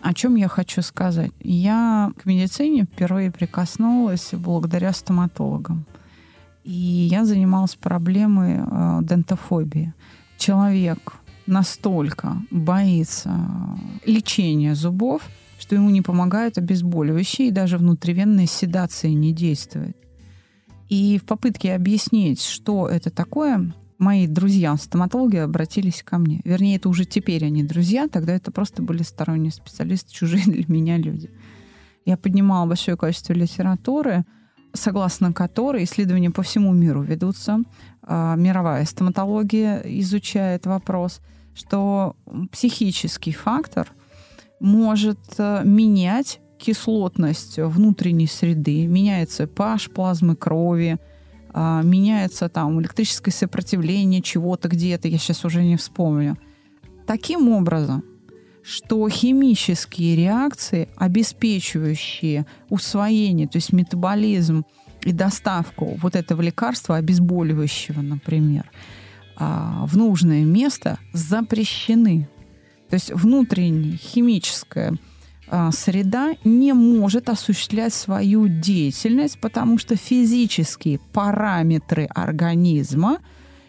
О 0.05 0.13
чем 0.13 0.35
я 0.35 0.49
хочу 0.49 0.83
сказать? 0.83 1.31
Я 1.41 2.13
к 2.23 2.27
медицине 2.27 2.85
впервые 2.85 3.31
прикоснулась 3.31 4.35
благодаря 4.35 4.93
стоматологам. 4.93 5.87
И 6.63 6.73
я 7.11 7.25
занималась 7.25 7.75
проблемой 7.75 8.59
э, 8.59 8.99
дентофобии. 9.01 9.95
Человек 10.37 11.15
настолько 11.47 12.37
боится 12.51 13.49
лечения 14.05 14.75
зубов, 14.75 15.23
что 15.59 15.75
ему 15.75 15.89
не 15.89 16.03
помогают 16.03 16.59
обезболивающие, 16.59 17.49
и 17.49 17.51
даже 17.51 17.79
внутривенная 17.79 18.47
седация 18.47 19.15
не 19.15 19.33
действует. 19.33 19.97
И 20.91 21.17
в 21.19 21.25
попытке 21.25 21.75
объяснить, 21.75 22.43
что 22.43 22.89
это 22.89 23.09
такое, 23.11 23.73
мои 23.99 24.27
друзья 24.27 24.77
стоматологи 24.77 25.37
обратились 25.37 26.03
ко 26.03 26.19
мне. 26.19 26.41
Вернее, 26.45 26.77
это 26.77 26.89
уже 26.89 27.05
теперь 27.05 27.45
они 27.45 27.63
друзья, 27.63 28.09
тогда 28.09 28.35
это 28.35 28.51
просто 28.51 28.83
были 28.83 29.03
сторонние 29.03 29.53
специалисты, 29.53 30.13
чужие 30.13 30.45
для 30.47 30.65
меня 30.69 30.97
люди. 30.97 31.31
Я 32.05 32.17
поднимала 32.17 32.67
большое 32.67 32.97
количество 32.97 33.33
литературы 33.33 34.25
согласно 34.75 35.33
которой 35.33 35.85
исследования 35.85 36.31
по 36.31 36.43
всему 36.43 36.73
миру 36.73 37.01
ведутся, 37.03 37.61
а, 38.03 38.35
мировая 38.35 38.85
стоматология 38.85 39.79
изучает 40.01 40.67
вопрос, 40.67 41.21
что 41.55 42.17
психический 42.51 43.33
фактор 43.33 43.89
может 44.61 45.21
э, 45.39 45.63
менять 45.65 46.41
кислотность 46.59 47.59
внутренней 47.59 48.27
среды, 48.27 48.87
меняется 48.87 49.45
pH 49.45 49.93
плазмы 49.93 50.35
крови, 50.35 50.99
а, 51.57 51.83
меняется 51.83 52.49
там 52.49 52.81
электрическое 52.81 53.33
сопротивление 53.33 54.21
чего-то 54.21 54.69
где-то, 54.69 55.07
я 55.07 55.19
сейчас 55.19 55.45
уже 55.45 55.63
не 55.63 55.77
вспомню. 55.77 56.37
Таким 57.07 57.49
образом, 57.49 58.03
что 58.65 59.09
химические 59.09 60.17
реакции, 60.17 60.89
обеспечивающие 60.97 62.47
усвоение, 62.71 63.47
то 63.47 63.59
есть 63.59 63.73
метаболизм 63.73 64.65
и 65.03 65.13
доставку 65.13 65.97
вот 66.03 66.17
этого 66.17 66.43
лекарства, 66.43 66.97
обезболивающего, 66.97 68.01
например, 68.01 68.69
а, 69.37 69.87
в 69.87 69.97
нужное 69.97 70.45
место 70.45 70.99
запрещены. 71.13 72.29
То 72.91 72.95
есть 72.95 73.13
внутренняя 73.13 73.97
химическая 73.97 74.93
а, 74.93 74.97
среда 75.73 76.35
не 76.45 76.73
может 76.73 77.29
осуществлять 77.29 77.93
свою 77.93 78.49
деятельность, 78.49 79.39
потому 79.39 79.79
что 79.79 79.97
физические 79.97 80.99
параметры 81.13 82.07
организма 82.07 83.19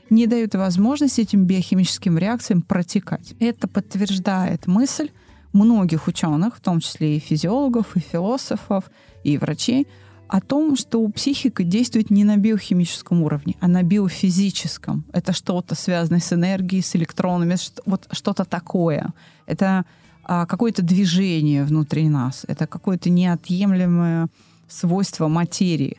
не 0.10 0.28
дают 0.28 0.56
возможности 0.56 1.22
этим 1.22 1.46
биохимическим 1.46 2.18
реакциям 2.18 2.62
протекать. 2.62 3.34
Это 3.40 3.68
подтверждает 3.68 4.68
мысль 4.68 5.10
многих 5.52 6.08
ученых, 6.08 6.58
в 6.58 6.60
том 6.60 6.80
числе 6.80 7.18
и 7.18 7.20
физиологов, 7.20 7.96
и 7.96 8.00
философов, 8.00 8.92
и 9.24 9.38
врачей, 9.38 9.88
о 10.28 10.42
том, 10.42 10.76
что 10.76 11.08
психика 11.10 11.64
действует 11.64 12.10
не 12.10 12.24
на 12.24 12.38
биохимическом 12.38 13.22
уровне, 13.22 13.56
а 13.60 13.68
на 13.68 13.84
биофизическом. 13.84 15.06
Это 15.14 15.34
что-то 15.34 15.76
связанное 15.76 16.20
с 16.20 16.34
энергией, 16.34 16.82
с 16.82 16.96
электронами, 16.96 17.56
вот 17.86 18.08
что-то 18.12 18.44
такое. 18.44 19.14
Это 19.46 19.86
а, 20.26 20.46
какое-то 20.46 20.82
движение 20.82 21.64
внутри 21.64 22.10
нас, 22.10 22.46
это 22.48 22.68
какое-то 22.68 23.10
неотъемлемое 23.10 24.28
свойство 24.68 25.28
материи. 25.28 25.98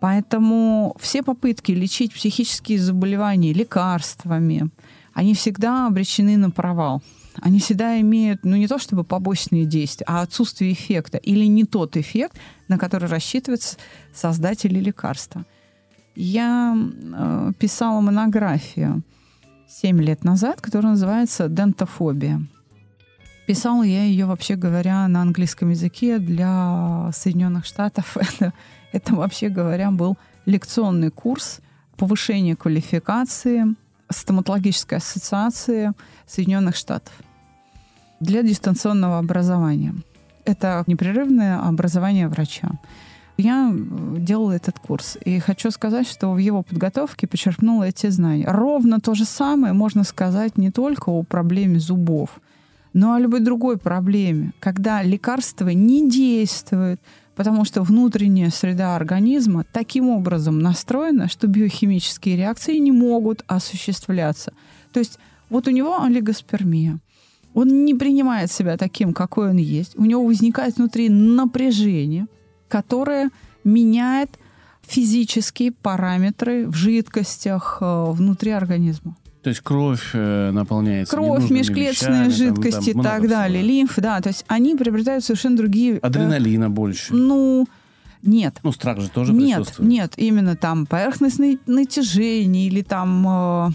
Поэтому 0.00 0.96
все 1.00 1.22
попытки 1.22 1.72
лечить 1.72 2.12
психические 2.12 2.78
заболевания 2.78 3.52
лекарствами, 3.52 4.70
они 5.14 5.32
всегда 5.34 5.86
обречены 5.86 6.36
на 6.36 6.50
провал. 6.50 7.02
Они 7.40 7.58
всегда 7.58 8.00
имеют, 8.00 8.44
ну 8.44 8.56
не 8.56 8.66
то 8.66 8.78
чтобы 8.78 9.04
побочные 9.04 9.64
действия, 9.64 10.04
а 10.08 10.22
отсутствие 10.22 10.72
эффекта 10.72 11.18
или 11.18 11.44
не 11.44 11.64
тот 11.64 11.96
эффект, 11.96 12.36
на 12.68 12.78
который 12.78 13.08
рассчитывают 13.08 13.78
создатели 14.14 14.80
лекарства. 14.80 15.44
Я 16.14 16.76
э, 16.76 17.52
писала 17.58 18.00
монографию 18.00 19.02
7 19.68 20.00
лет 20.02 20.24
назад, 20.24 20.60
которая 20.60 20.92
называется 20.92 21.48
«Дентофобия». 21.48 22.46
Писала 23.46 23.84
я 23.84 24.02
ее, 24.02 24.26
вообще 24.26 24.56
говоря, 24.56 25.06
на 25.06 25.22
английском 25.22 25.70
языке 25.70 26.18
для 26.18 27.10
Соединенных 27.14 27.64
Штатов. 27.64 28.16
Это, 28.20 28.52
это 28.92 29.14
вообще 29.14 29.48
говоря, 29.48 29.92
был 29.92 30.16
лекционный 30.46 31.10
курс 31.10 31.60
повышения 31.96 32.56
квалификации 32.56 33.76
стоматологической 34.08 34.98
ассоциации 34.98 35.92
Соединенных 36.26 36.74
Штатов 36.74 37.12
для 38.18 38.42
дистанционного 38.42 39.18
образования. 39.18 39.94
Это 40.44 40.82
непрерывное 40.88 41.60
образование 41.60 42.28
врача. 42.28 42.70
Я 43.36 43.72
делала 43.72 44.52
этот 44.52 44.78
курс. 44.78 45.18
И 45.24 45.38
хочу 45.38 45.70
сказать, 45.70 46.08
что 46.08 46.32
в 46.32 46.38
его 46.38 46.62
подготовке 46.62 47.26
подчеркнула 47.26 47.84
эти 47.84 48.08
знания. 48.08 48.46
Ровно 48.48 48.98
то 48.98 49.14
же 49.14 49.24
самое 49.24 49.72
можно 49.72 50.04
сказать 50.04 50.56
не 50.56 50.70
только 50.72 51.10
о 51.10 51.22
проблеме 51.22 51.78
зубов– 51.78 52.40
но 52.96 53.12
о 53.12 53.20
любой 53.20 53.40
другой 53.40 53.76
проблеме, 53.76 54.54
когда 54.58 55.02
лекарство 55.02 55.68
не 55.68 56.08
действует, 56.08 56.98
потому 57.34 57.66
что 57.66 57.82
внутренняя 57.82 58.48
среда 58.48 58.96
организма 58.96 59.66
таким 59.70 60.08
образом 60.08 60.60
настроена, 60.60 61.28
что 61.28 61.46
биохимические 61.46 62.38
реакции 62.38 62.78
не 62.78 62.92
могут 62.92 63.44
осуществляться. 63.48 64.54
То 64.94 65.00
есть 65.00 65.18
вот 65.50 65.68
у 65.68 65.72
него 65.72 66.02
олигоспермия. 66.02 66.98
Он 67.52 67.84
не 67.84 67.94
принимает 67.94 68.50
себя 68.50 68.78
таким, 68.78 69.12
какой 69.12 69.50
он 69.50 69.58
есть. 69.58 69.94
У 69.98 70.06
него 70.06 70.24
возникает 70.24 70.78
внутри 70.78 71.10
напряжение, 71.10 72.26
которое 72.66 73.28
меняет 73.62 74.30
физические 74.80 75.72
параметры 75.72 76.66
в 76.66 76.74
жидкостях 76.74 77.76
э, 77.82 78.04
внутри 78.08 78.52
организма. 78.52 79.16
То 79.46 79.50
есть 79.50 79.60
кровь 79.60 80.10
э, 80.12 80.50
наполняется 80.50 81.14
Кровь, 81.14 81.48
межклеточные 81.50 82.30
жидкости 82.30 82.90
и 82.90 83.00
так 83.00 83.28
далее, 83.28 83.62
всего. 83.62 83.74
лимф, 83.74 83.94
да. 83.98 84.20
То 84.20 84.30
есть 84.30 84.44
они 84.48 84.74
приобретают 84.74 85.22
совершенно 85.22 85.56
другие... 85.56 85.98
Адреналина 85.98 86.64
э, 86.64 86.68
больше. 86.68 87.14
Ну, 87.14 87.68
нет. 88.22 88.56
Ну, 88.64 88.72
страх 88.72 88.98
же 88.98 89.08
тоже 89.08 89.32
нет, 89.32 89.58
присутствует. 89.58 89.88
Нет, 89.88 90.14
именно 90.16 90.56
там 90.56 90.84
поверхностное 90.84 91.58
натяжение 91.66 92.66
или 92.66 92.82
там 92.82 93.24
э, 93.28 93.70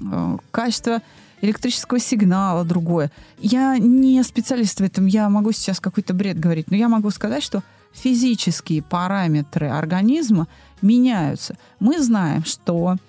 э, 0.00 0.36
качество 0.50 1.00
электрического 1.42 2.00
сигнала 2.00 2.64
другое. 2.64 3.12
Я 3.38 3.78
не 3.78 4.20
специалист 4.24 4.80
в 4.80 4.82
этом, 4.82 5.06
я 5.06 5.28
могу 5.28 5.52
сейчас 5.52 5.78
какой-то 5.78 6.12
бред 6.12 6.40
говорить, 6.40 6.72
но 6.72 6.76
я 6.76 6.88
могу 6.88 7.10
сказать, 7.10 7.44
что 7.44 7.62
физические 7.92 8.82
параметры 8.82 9.68
организма 9.68 10.48
меняются. 10.82 11.56
Мы 11.78 12.02
знаем, 12.02 12.44
что 12.44 12.96
Э, 12.96 13.07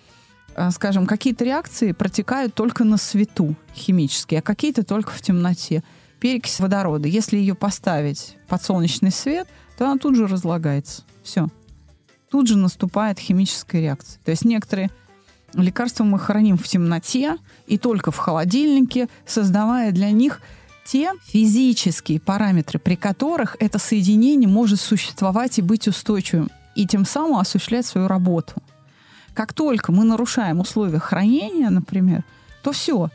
скажем, 0.72 1.06
какие-то 1.06 1.46
реакции 1.46 1.92
протекают 1.92 2.54
только 2.54 2.84
на 2.84 2.98
свету 2.98 3.56
химические, 3.74 4.40
а 4.40 4.44
какие-то 4.44 4.84
только 4.84 5.12
в 5.12 5.22
темноте. 5.22 5.84
Перекись 6.20 6.60
водорода, 6.60 7.08
если 7.08 7.38
ее 7.38 7.56
поставить 7.56 8.36
под 8.48 8.62
солнечный 8.62 9.12
свет, 9.12 9.48
то 9.78 9.86
она 9.86 9.98
тут 9.98 10.16
же 10.16 10.28
разлагается. 10.28 11.04
Все. 11.24 11.48
Тут 12.30 12.48
же 12.48 12.58
наступает 12.58 13.20
химическая 13.20 13.82
реакция. 13.82 14.20
То 14.24 14.32
есть 14.32 14.44
некоторые 14.44 14.92
лекарства 15.54 16.04
мы 16.04 16.20
храним 16.20 16.58
в 16.58 16.68
темноте 16.68 17.38
и 17.66 17.78
только 17.78 18.12
в 18.12 18.18
холодильнике, 18.18 19.08
создавая 19.26 19.92
для 19.92 20.12
них 20.12 20.42
те 20.86 21.12
физические 21.26 22.20
параметры, 22.20 22.80
при 22.80 22.96
которых 22.96 23.56
это 23.60 23.80
соединение 23.80 24.50
может 24.50 24.82
существовать 24.82 25.60
и 25.60 25.62
быть 25.62 25.88
устойчивым, 25.88 26.50
и 26.76 26.86
тем 26.86 27.06
самым 27.06 27.38
осуществлять 27.38 27.86
свою 27.86 28.08
работу. 28.08 28.62
Как 29.40 29.54
только 29.54 29.94
мы 29.94 30.04
нарушаем 30.04 30.60
условия 30.60 31.00
хранения, 31.00 31.70
например, 31.70 32.26
то 32.62 32.74
все, 32.74 33.10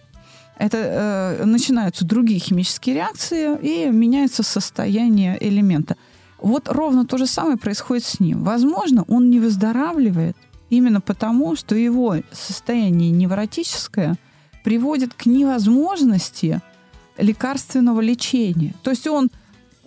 это 0.56 0.78
э, 0.78 1.44
начинаются 1.44 2.06
другие 2.06 2.40
химические 2.40 2.94
реакции 2.94 3.58
и 3.60 3.90
меняется 3.90 4.42
состояние 4.42 5.36
элемента. 5.38 5.98
Вот 6.38 6.70
ровно 6.70 7.04
то 7.04 7.18
же 7.18 7.26
самое 7.26 7.58
происходит 7.58 8.04
с 8.04 8.20
ним. 8.20 8.42
Возможно, 8.42 9.04
он 9.06 9.28
не 9.28 9.38
выздоравливает 9.38 10.34
именно 10.70 11.02
потому, 11.02 11.56
что 11.56 11.74
его 11.74 12.16
состояние 12.32 13.10
невротическое 13.10 14.16
приводит 14.64 15.12
к 15.12 15.26
невозможности 15.26 16.62
лекарственного 17.18 18.00
лечения. 18.00 18.72
То 18.82 18.92
есть 18.92 19.06
он 19.06 19.28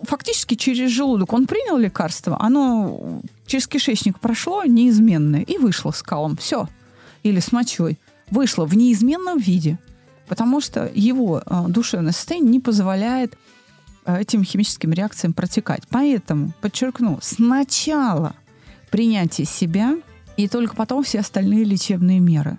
фактически 0.02 0.54
через 0.54 0.92
желудок 0.92 1.32
он 1.32 1.48
принял 1.48 1.76
лекарство, 1.76 2.36
оно 2.40 3.22
через 3.48 3.66
кишечник 3.66 4.20
прошло 4.20 4.62
неизменное 4.64 5.40
и 5.40 5.58
вышло 5.58 5.90
с 5.90 6.02
калом. 6.02 6.36
Все. 6.36 6.68
Или 7.24 7.40
с 7.40 7.50
мочой. 7.50 7.98
Вышло 8.30 8.64
в 8.66 8.76
неизменном 8.76 9.38
виде. 9.38 9.78
Потому 10.28 10.60
что 10.60 10.90
его 10.94 11.42
э, 11.44 11.64
душевное 11.68 12.12
состояние 12.12 12.52
не 12.52 12.60
позволяет 12.60 13.36
э, 14.04 14.20
этим 14.20 14.44
химическим 14.44 14.92
реакциям 14.92 15.32
протекать. 15.32 15.82
Поэтому, 15.88 16.52
подчеркну, 16.60 17.18
сначала 17.22 18.34
принятие 18.90 19.46
себя 19.46 19.96
и 20.36 20.46
только 20.46 20.76
потом 20.76 21.02
все 21.02 21.20
остальные 21.20 21.64
лечебные 21.64 22.20
меры. 22.20 22.58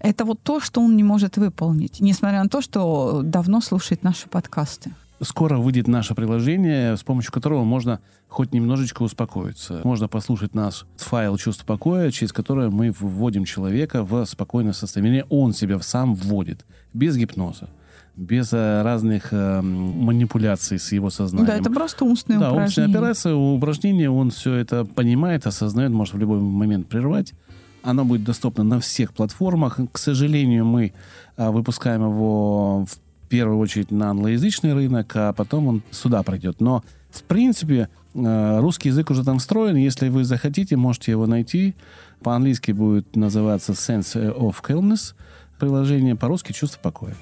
Это 0.00 0.24
вот 0.24 0.42
то, 0.42 0.60
что 0.60 0.82
он 0.82 0.96
не 0.96 1.04
может 1.04 1.38
выполнить, 1.38 2.00
несмотря 2.00 2.42
на 2.42 2.48
то, 2.50 2.60
что 2.60 3.22
давно 3.22 3.60
слушает 3.60 4.02
наши 4.02 4.28
подкасты 4.28 4.92
скоро 5.24 5.58
выйдет 5.58 5.88
наше 5.88 6.14
приложение, 6.14 6.96
с 6.96 7.02
помощью 7.02 7.32
которого 7.32 7.64
можно 7.64 8.00
хоть 8.28 8.52
немножечко 8.52 9.02
успокоиться. 9.02 9.80
Можно 9.84 10.08
послушать 10.08 10.54
наш 10.54 10.86
файл 10.96 11.36
чувства 11.36 11.66
покоя, 11.66 12.10
через 12.10 12.32
которое 12.32 12.70
мы 12.70 12.90
вводим 12.90 13.44
человека 13.44 14.02
в 14.04 14.24
спокойное 14.26 14.72
состояние. 14.72 15.24
Он 15.28 15.52
себя 15.52 15.78
сам 15.80 16.14
вводит, 16.14 16.64
без 16.92 17.16
гипноза 17.16 17.68
без 18.16 18.52
э, 18.52 18.82
разных 18.82 19.32
э, 19.32 19.60
манипуляций 19.60 20.78
с 20.78 20.92
его 20.92 21.10
сознанием. 21.10 21.48
Да, 21.48 21.56
это 21.56 21.70
просто 21.70 22.04
умственные 22.04 22.38
да, 22.38 22.52
упражнения. 22.52 22.66
умственная 22.66 22.88
операция, 22.88 23.34
упражнение, 23.34 24.10
он 24.10 24.30
все 24.30 24.54
это 24.54 24.84
понимает, 24.84 25.46
осознает, 25.46 25.90
может 25.90 26.14
в 26.14 26.18
любой 26.18 26.38
момент 26.38 26.86
прервать. 26.86 27.34
Оно 27.82 28.04
будет 28.04 28.24
доступно 28.24 28.64
на 28.64 28.80
всех 28.80 29.12
платформах. 29.12 29.78
К 29.92 29.98
сожалению, 29.98 30.64
мы 30.64 30.94
а, 31.36 31.50
выпускаем 31.50 32.02
его 32.02 32.86
в 32.86 32.98
первую 33.28 33.58
очередь 33.58 33.90
на 33.90 34.10
англоязычный 34.10 34.74
рынок, 34.74 35.10
а 35.14 35.32
потом 35.32 35.68
он 35.68 35.82
сюда 35.90 36.22
пройдет. 36.22 36.60
Но 36.60 36.82
В 37.10 37.22
принципе, 37.22 37.88
э, 38.14 38.58
русский 38.60 38.88
язык 38.88 39.10
уже 39.10 39.24
там 39.24 39.38
встроен. 39.38 39.76
Если 39.76 40.08
вы 40.08 40.24
захотите, 40.24 40.76
можете 40.76 41.12
его 41.12 41.26
найти. 41.26 41.76
По-английски 42.22 42.72
будет 42.72 43.14
называться 43.14 43.72
Sense 43.72 44.36
of 44.36 44.56
Calmness. 44.62 45.14
Приложение 45.60 46.16
по-русски 46.16 46.52
«Чувство 46.52 46.80
покоя». 46.80 47.14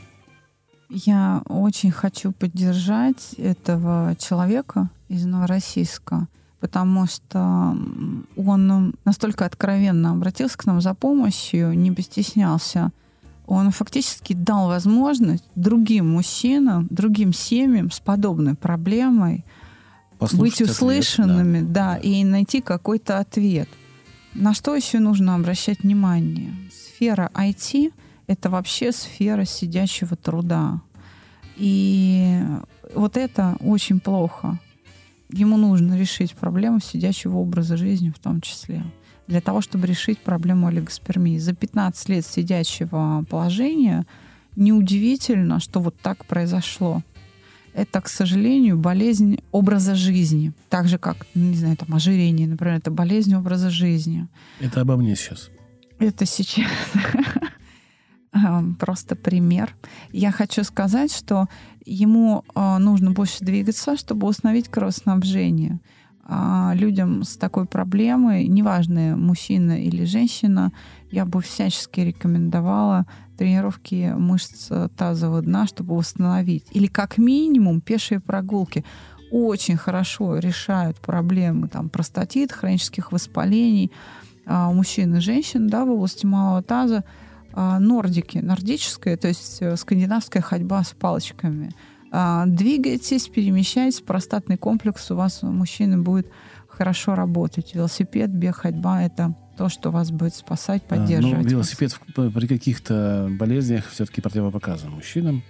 Я 0.89 1.43
очень 1.49 1.91
хочу 1.91 2.33
поддержать 2.33 3.35
этого 3.39 4.15
человека 4.19 4.91
из 5.09 5.25
Новороссийска, 5.25 6.29
потому 6.61 7.07
что 7.07 7.77
он 8.37 8.95
настолько 9.05 9.47
откровенно 9.47 10.13
обратился 10.13 10.59
к 10.59 10.67
нам 10.67 10.81
за 10.83 10.95
помощью, 10.95 11.73
не 11.73 11.93
постеснялся. 11.93 12.93
Он 13.47 13.71
фактически 13.71 14.33
дал 14.33 14.69
возможность 14.69 15.45
другим 15.55 16.11
мужчинам, 16.11 16.87
другим 16.91 17.33
семьям 17.33 17.91
с 17.91 18.01
подобной 18.01 18.55
проблемой 18.55 19.45
Послушать 20.19 20.61
быть 20.61 20.71
услышанными, 20.71 21.59
ответ, 21.59 21.73
да. 21.73 21.95
да, 21.95 21.97
и 21.99 22.25
найти 22.25 22.61
какой-то 22.61 23.19
ответ. 23.19 23.69
На 24.35 24.55
что 24.55 24.75
еще 24.75 24.99
нужно 25.01 25.35
обращать 25.35 25.83
внимание? 25.83 26.55
Сфера 26.73 27.31
IT— 27.35 27.93
это 28.27 28.49
вообще 28.49 28.93
сфера 28.93 29.45
сидящего 29.45 30.17
труда. 30.17 30.81
И 31.57 32.41
вот 32.95 33.17
это 33.17 33.57
очень 33.61 34.01
плохо. 34.01 34.59
Ему 35.31 35.57
нужно 35.57 35.99
решить 35.99 36.35
проблему 36.35 36.81
сидящего 36.81 37.39
образа 37.39 37.77
жизни 37.77 38.11
в 38.11 38.19
том 38.19 38.41
числе. 38.41 38.85
Для 39.27 39.41
того, 39.41 39.61
чтобы 39.61 39.87
решить 39.87 40.19
проблему 40.19 40.67
олигоспермии. 40.67 41.39
За 41.39 41.55
15 41.55 42.09
лет 42.09 42.27
сидящего 42.27 43.25
положения 43.29 44.05
неудивительно, 44.57 45.61
что 45.61 45.81
вот 45.81 45.97
так 46.03 46.25
произошло. 46.27 47.03
Это, 47.75 48.01
к 48.03 48.09
сожалению, 48.09 48.77
болезнь 48.77 49.39
образа 49.51 49.95
жизни. 49.95 50.53
Так 50.69 50.89
же, 50.89 50.99
как, 50.99 51.27
не 51.35 51.57
знаю, 51.57 51.77
там, 51.77 51.95
ожирение, 51.95 52.47
например, 52.47 52.75
это 52.75 52.91
болезнь 52.91 53.35
образа 53.35 53.71
жизни. 53.71 54.29
Это 54.61 54.83
обо 54.83 54.97
мне 54.97 55.17
сейчас. 55.17 55.51
Это 55.99 56.27
сейчас. 56.27 56.71
Эм, 58.35 58.75
просто 58.75 59.17
пример. 59.17 59.75
Я 60.11 60.33
хочу 60.33 60.65
сказать, 60.65 61.15
что 61.15 61.49
ему 61.85 62.45
э, 62.55 62.79
нужно 62.79 63.11
больше 63.11 63.45
двигаться, 63.45 63.97
чтобы 63.97 64.27
установить 64.27 64.69
кровоснабжение. 64.69 65.81
А 66.25 66.73
людям 66.75 67.25
с 67.25 67.37
такой 67.37 67.67
проблемой, 67.67 68.47
неважно, 68.47 69.17
мужчина 69.17 69.83
или 69.83 70.05
женщина, 70.05 70.73
я 71.11 71.25
бы 71.27 71.41
всячески 71.41 72.01
рекомендовала 72.01 73.07
тренировки 73.37 74.15
мышц 74.17 74.71
тазового 74.97 75.43
дна, 75.43 75.67
чтобы 75.67 75.97
восстановить. 75.97 76.65
Или 76.71 76.87
как 76.87 77.19
минимум 77.19 77.81
пешие 77.81 78.21
прогулки 78.21 78.85
очень 79.33 79.77
хорошо 79.77 80.39
решают 80.39 80.99
проблемы 80.99 81.67
там, 81.67 81.89
простатит, 81.89 82.53
хронических 82.53 83.11
воспалений 83.11 83.91
а, 84.47 84.69
у 84.69 84.75
мужчин 84.75 85.17
и 85.17 85.21
женщин 85.21 85.69
да, 85.69 85.85
в 85.85 85.91
области 85.91 86.27
малого 86.27 86.63
таза. 86.63 87.05
А, 87.55 87.79
нордики, 87.79 88.39
нордическая, 88.39 89.17
то 89.17 89.29
есть 89.29 89.59
э, 89.61 89.77
скандинавская 89.77 90.43
ходьба 90.43 90.83
с 90.83 90.93
палочками. 90.93 91.73
А, 92.15 92.45
двигайтесь, 92.47 93.27
перемещайтесь, 93.29 94.03
простатный 94.03 94.59
комплекс 94.59 95.11
у 95.11 95.17
вас, 95.17 95.43
у 95.43 95.47
мужчины, 95.47 95.97
будет 95.97 96.31
хорошо 96.69 97.15
работать. 97.15 97.75
Велосипед, 97.75 98.31
бег, 98.31 98.57
ходьба— 98.57 99.03
это 99.05 99.35
то, 99.57 99.71
что 99.71 99.91
вас 99.91 100.11
будет 100.11 100.35
спасать, 100.35 100.83
поддерживать. 100.83 101.39
А, 101.39 101.43
ну, 101.43 101.49
велосипед 101.49 101.99
вас. 102.17 102.33
при 102.33 102.47
каких-то 102.47 103.31
болезнях 103.39 103.89
все-таки 103.89 104.21
противопоказан 104.21 104.91
мужчинам. 104.91 105.43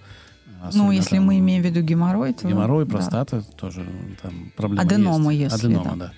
ну, 0.73 0.93
если 0.93 1.17
там, 1.17 1.27
мы 1.27 1.39
имеем 1.41 1.63
в 1.63 1.67
виду 1.67 1.81
геморрой, 1.81 2.33
то... 2.33 2.47
Геморрой, 2.47 2.87
простата, 2.87 3.39
да. 3.39 3.57
тоже 3.57 3.85
там 4.23 4.53
проблема 4.57 4.83
Аденома, 4.83 5.35
есть. 5.35 5.55
если, 5.55 5.67
Аденома, 5.67 5.97
да. 5.97 6.07
да. 6.07 6.13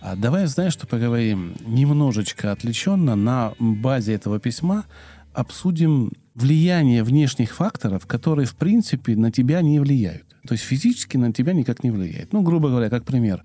А 0.00 0.16
давай, 0.16 0.46
знаешь, 0.46 0.74
что 0.74 0.86
поговорим 0.86 1.54
немножечко 1.66 2.52
отвлеченно 2.52 3.16
на 3.16 3.54
базе 3.58 4.12
этого 4.12 4.38
письма 4.38 4.84
обсудим 5.38 6.10
влияние 6.34 7.04
внешних 7.04 7.54
факторов, 7.54 8.06
которые, 8.06 8.46
в 8.46 8.56
принципе, 8.56 9.14
на 9.14 9.30
тебя 9.30 9.62
не 9.62 9.78
влияют. 9.78 10.26
То 10.46 10.54
есть 10.54 10.64
физически 10.64 11.16
на 11.16 11.32
тебя 11.32 11.52
никак 11.52 11.84
не 11.84 11.92
влияет. 11.92 12.32
Ну, 12.32 12.42
грубо 12.42 12.70
говоря, 12.70 12.90
как 12.90 13.04
пример. 13.04 13.44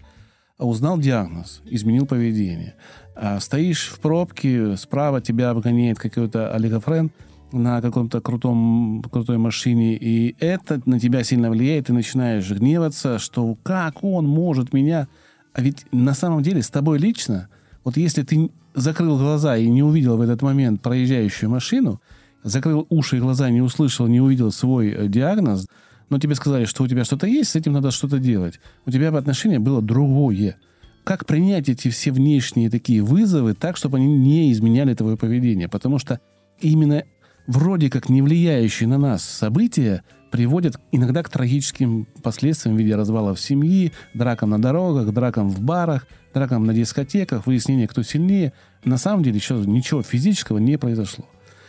Узнал 0.58 0.98
диагноз, 0.98 1.62
изменил 1.66 2.08
поведение. 2.08 2.74
А 3.16 3.40
стоишь 3.40 3.90
в 3.90 4.00
пробке, 4.00 4.76
справа 4.76 5.22
тебя 5.22 5.52
обгоняет 5.52 6.00
какой-то 6.00 6.52
олигофрен 6.54 7.12
на 7.52 7.80
каком-то 7.80 8.22
крутом, 8.22 9.04
крутой 9.12 9.38
машине, 9.38 9.96
и 9.96 10.36
это 10.40 10.82
на 10.88 11.00
тебя 11.00 11.24
сильно 11.24 11.52
влияет, 11.52 11.88
ты 11.88 11.94
начинаешь 11.94 12.50
гневаться, 12.50 13.20
что 13.20 13.56
как 13.62 14.04
он 14.04 14.28
может 14.28 14.74
меня... 14.74 15.08
А 15.54 15.62
ведь 15.62 15.86
на 15.92 16.16
самом 16.16 16.42
деле 16.42 16.64
с 16.64 16.70
тобой 16.72 16.98
лично, 16.98 17.50
вот 17.84 17.98
если 17.98 18.24
ты 18.24 18.50
закрыл 18.74 19.18
глаза 19.18 19.58
и 19.58 19.68
не 19.68 19.84
увидел 19.84 20.18
в 20.18 20.22
этот 20.22 20.42
момент 20.42 20.82
проезжающую 20.82 21.50
машину, 21.50 22.02
закрыл 22.44 22.86
уши 22.90 23.18
и 23.18 23.20
глаза, 23.20 23.50
не 23.50 23.62
услышал, 23.62 24.08
не 24.08 24.22
увидел 24.22 24.52
свой 24.52 24.90
э, 24.90 25.08
диагноз, 25.08 25.68
но 26.10 26.20
тебе 26.20 26.36
сказали, 26.36 26.66
что 26.66 26.84
у 26.84 26.88
тебя 26.88 27.06
что-то 27.06 27.28
есть, 27.28 27.52
с 27.52 27.56
этим 27.56 27.74
надо 27.74 27.92
что-то 27.92 28.20
делать. 28.20 28.60
У 28.86 28.92
тебя 28.92 29.12
в 29.12 29.16
отношении 29.16 29.58
было 29.58 29.82
другое. 29.82 30.58
Как 31.04 31.26
принять 31.26 31.70
эти 31.70 31.90
все 31.90 32.12
внешние 32.12 32.70
такие 32.70 33.02
вызовы 33.02 33.54
так, 33.54 33.78
чтобы 33.78 33.98
они 33.98 34.08
не 34.08 34.52
изменяли 34.52 34.94
твое 34.94 35.18
поведение? 35.18 35.68
Потому 35.68 36.00
что 36.00 36.20
именно 36.60 37.04
вроде 37.48 37.90
как 37.90 38.10
не 38.10 38.22
влияющие 38.22 38.88
на 38.88 38.98
нас 38.98 39.24
события 39.24 40.04
приводят 40.32 40.80
иногда 40.92 41.24
к 41.24 41.30
трагическим 41.30 42.08
последствиям 42.24 42.76
в 42.76 42.80
виде 42.80 42.96
развалов 42.96 43.40
семьи, 43.40 43.92
дракам 44.14 44.50
на 44.50 44.62
дорогах, 44.62 45.14
дракам 45.14 45.50
в 45.50 45.62
барах, 45.62 46.08
дракам 46.34 46.66
на 46.66 46.74
дискотеках, 46.74 47.46
выяснение, 47.46 47.88
кто 47.88 48.04
сильнее. 48.04 48.54
На 48.84 48.98
самом 48.98 49.24
деле 49.24 49.38
еще 49.38 49.56
ничего 49.56 50.02
физического 50.02 50.58
не 50.58 50.78
произошло. 50.78 51.26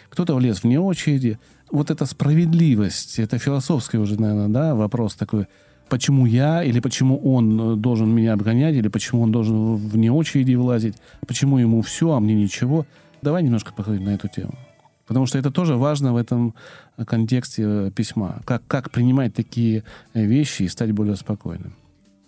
Кто-то 0.09 0.35
влез 0.35 0.63
вне 0.63 0.81
очереди. 0.81 1.39
Вот 1.71 1.91
эта 1.91 2.07
справедливость, 2.07 3.19
это 3.19 3.39
философский 3.39 3.99
уже, 3.99 4.21
наверное, 4.21 4.49
да, 4.49 4.75
вопрос 4.75 5.15
такой, 5.15 5.47
почему 5.89 6.27
я 6.27 6.63
или 6.63 6.81
почему 6.81 7.19
он 7.19 7.81
должен 7.81 8.11
меня 8.11 8.35
обгонять, 8.35 8.75
или 8.77 8.89
почему 8.89 9.23
он 9.23 9.33
должен 9.33 9.77
вне 9.77 10.13
очереди 10.13 10.55
влазить, 10.55 10.97
почему 11.27 11.59
ему 11.59 11.83
все, 11.83 12.13
а 12.13 12.21
мне 12.21 12.35
ничего. 12.35 12.87
Давай 13.23 13.43
немножко 13.43 13.73
поговорим 13.73 14.05
на 14.05 14.15
эту 14.15 14.29
тему. 14.29 14.55
Потому 15.07 15.27
что 15.27 15.39
это 15.39 15.51
тоже 15.51 15.77
важно 15.77 16.13
в 16.13 16.17
этом 16.17 16.55
контексте 17.07 17.91
письма. 17.91 18.41
Как, 18.45 18.67
как 18.67 18.91
принимать 18.91 19.35
такие 19.35 19.85
вещи 20.15 20.63
и 20.63 20.69
стать 20.69 20.93
более 20.93 21.17
спокойным. 21.17 21.75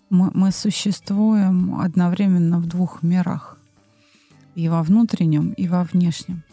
Мы, 0.08 0.30
мы 0.34 0.52
существуем 0.52 1.80
одновременно 1.80 2.60
в 2.60 2.66
двух 2.66 3.02
мирах. 3.02 3.58
И 4.54 4.68
во 4.68 4.82
внутреннем, 4.82 5.50
и 5.50 5.68
во 5.68 5.82
внешнем. 5.82 6.44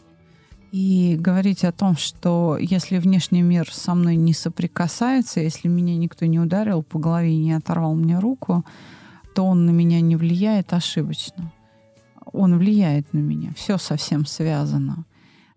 И 0.71 1.15
говорить 1.19 1.63
о 1.63 1.71
том, 1.71 1.95
что 1.95 2.57
если 2.59 2.97
внешний 2.97 3.43
мир 3.43 3.71
со 3.71 3.93
мной 3.93 4.15
не 4.15 4.33
соприкасается, 4.33 5.39
если 5.39 5.67
меня 5.67 5.95
никто 5.95 6.25
не 6.25 6.39
ударил 6.39 6.81
по 6.81 6.97
голове 6.97 7.33
и 7.33 7.43
не 7.43 7.53
оторвал 7.53 7.93
мне 7.93 8.17
руку, 8.17 8.65
то 9.35 9.45
он 9.45 9.67
на 9.67 9.69
меня 9.69 10.01
не 10.01 10.15
влияет 10.15 10.73
ошибочно. 10.73 11.51
Он 12.25 12.57
влияет 12.57 13.13
на 13.13 13.19
меня. 13.19 13.53
Все 13.55 13.77
совсем 13.77 14.25
связано. 14.25 15.05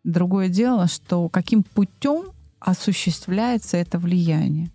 Другое 0.04 0.50
дело, 0.50 0.86
что 0.86 1.30
каким 1.30 1.62
путем 1.62 2.26
осуществляется 2.60 3.78
это 3.78 3.98
влияние 3.98 4.70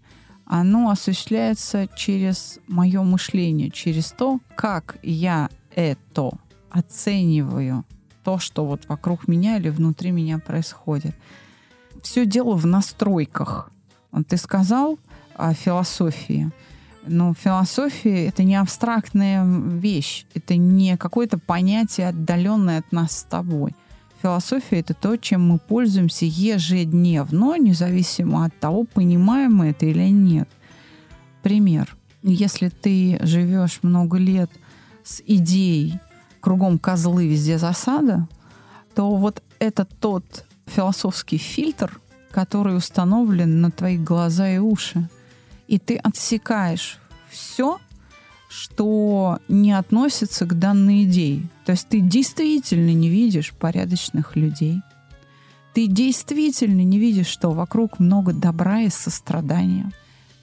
оно 0.52 0.90
осуществляется 0.90 1.88
через 1.96 2.60
мое 2.68 3.02
мышление, 3.04 3.72
через 3.72 4.12
то, 4.12 4.42
как 4.56 4.98
я 5.02 5.50
это 5.74 6.32
оцениваю, 6.70 7.86
то, 8.26 8.38
что 8.38 8.66
вот 8.66 8.82
вокруг 8.90 9.30
меня 9.30 9.56
или 9.56 9.70
внутри 9.70 10.12
меня 10.12 10.40
происходит. 10.40 11.16
Все 12.02 12.26
дело 12.26 12.56
в 12.56 12.66
настройках. 12.66 13.72
Ты 14.28 14.36
сказал 14.36 15.00
о 15.36 15.54
философии. 15.54 16.52
Но 17.08 17.34
философия— 17.34 18.26
это 18.28 18.44
не 18.44 18.58
абстрактная 18.58 19.46
вещь, 19.46 20.26
это 20.34 20.58
не 20.58 20.98
какое-то 20.98 21.38
понятие, 21.38 22.10
отдаленное 22.10 22.80
от 22.80 22.92
нас 22.92 23.20
с 23.20 23.24
тобой. 23.24 23.74
Философия— 24.22 24.80
это 24.82 24.94
то, 24.94 25.18
чем 25.18 25.48
мы 25.48 25.58
пользуемся 25.58 26.26
ежедневно, 26.26 27.58
независимо 27.58 28.46
от 28.46 28.60
того, 28.60 28.84
понимаем 28.84 29.56
мы 29.56 29.70
это 29.70 29.88
или 29.88 30.10
нет. 30.10 30.48
Пример. 31.42 31.96
Если 32.22 32.70
ты 32.70 33.20
живешь 33.24 33.80
много 33.82 34.18
лет 34.18 34.52
с 35.04 35.24
идеей 35.26 36.00
кругом 36.40 36.78
козлы, 36.78 37.28
везде 37.28 37.58
засада, 37.58 38.28
то 38.94 39.16
вот 39.16 39.42
это 39.58 39.86
тот 39.86 40.46
философский 40.68 41.38
фильтр, 41.38 42.00
который 42.30 42.78
установлен 42.78 43.62
на 43.62 43.72
твои 43.72 43.98
глаза 43.98 44.50
и 44.50 44.60
уши. 44.60 45.10
И 45.68 45.80
ты 45.80 45.98
отсекаешь 45.98 47.00
все, 47.30 47.80
что 48.52 49.40
не 49.48 49.72
относится 49.72 50.46
к 50.46 50.60
данной 50.60 51.06
идее. 51.06 51.50
То 51.66 51.72
есть 51.72 51.88
ты 51.88 52.02
действительно 52.02 52.94
не 52.94 53.08
видишь 53.08 53.54
порядочных 53.54 54.36
людей. 54.36 54.82
Ты 55.74 55.88
действительно 55.88 56.82
не 56.82 57.00
видишь, 57.00 57.28
что 57.28 57.52
вокруг 57.52 58.00
много 58.00 58.34
добра 58.34 58.82
и 58.82 58.90
сострадания. 58.90 59.92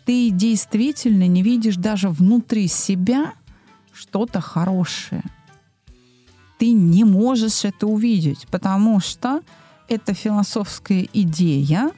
ты 0.07 0.31
действительно 0.31 1.29
не 1.29 1.43
видишь 1.43 1.77
даже 1.77 2.09
внутри 2.09 2.67
себя 2.67 3.35
что-то 3.93 4.41
хорошее. 4.41 5.23
Ты 6.59 6.73
не 6.73 7.05
можешь 7.05 7.67
это 7.67 7.87
увидеть, 7.87 8.47
потому 8.51 9.01
что 9.01 9.43
эта 9.87 10.15
философская 10.15 11.07
идея 11.13 11.93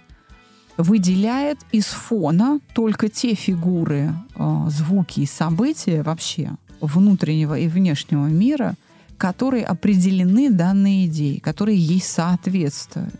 выделяет 0.77 1.59
из 1.73 1.87
фона 1.87 2.61
только 2.75 3.09
те 3.09 3.35
фигуры, 3.35 4.15
э, 4.35 4.67
звуки 4.69 5.21
и 5.21 5.27
события 5.27 6.03
вообще 6.03 6.53
внутреннего 6.81 7.59
и 7.59 7.69
внешнего 7.69 8.27
мира, 8.27 8.75
которые 9.19 9.65
определены 9.65 10.51
данной 10.51 11.07
идеей, 11.07 11.41
которые 11.41 11.79
ей 11.79 12.01
соответствуют. 12.01 13.15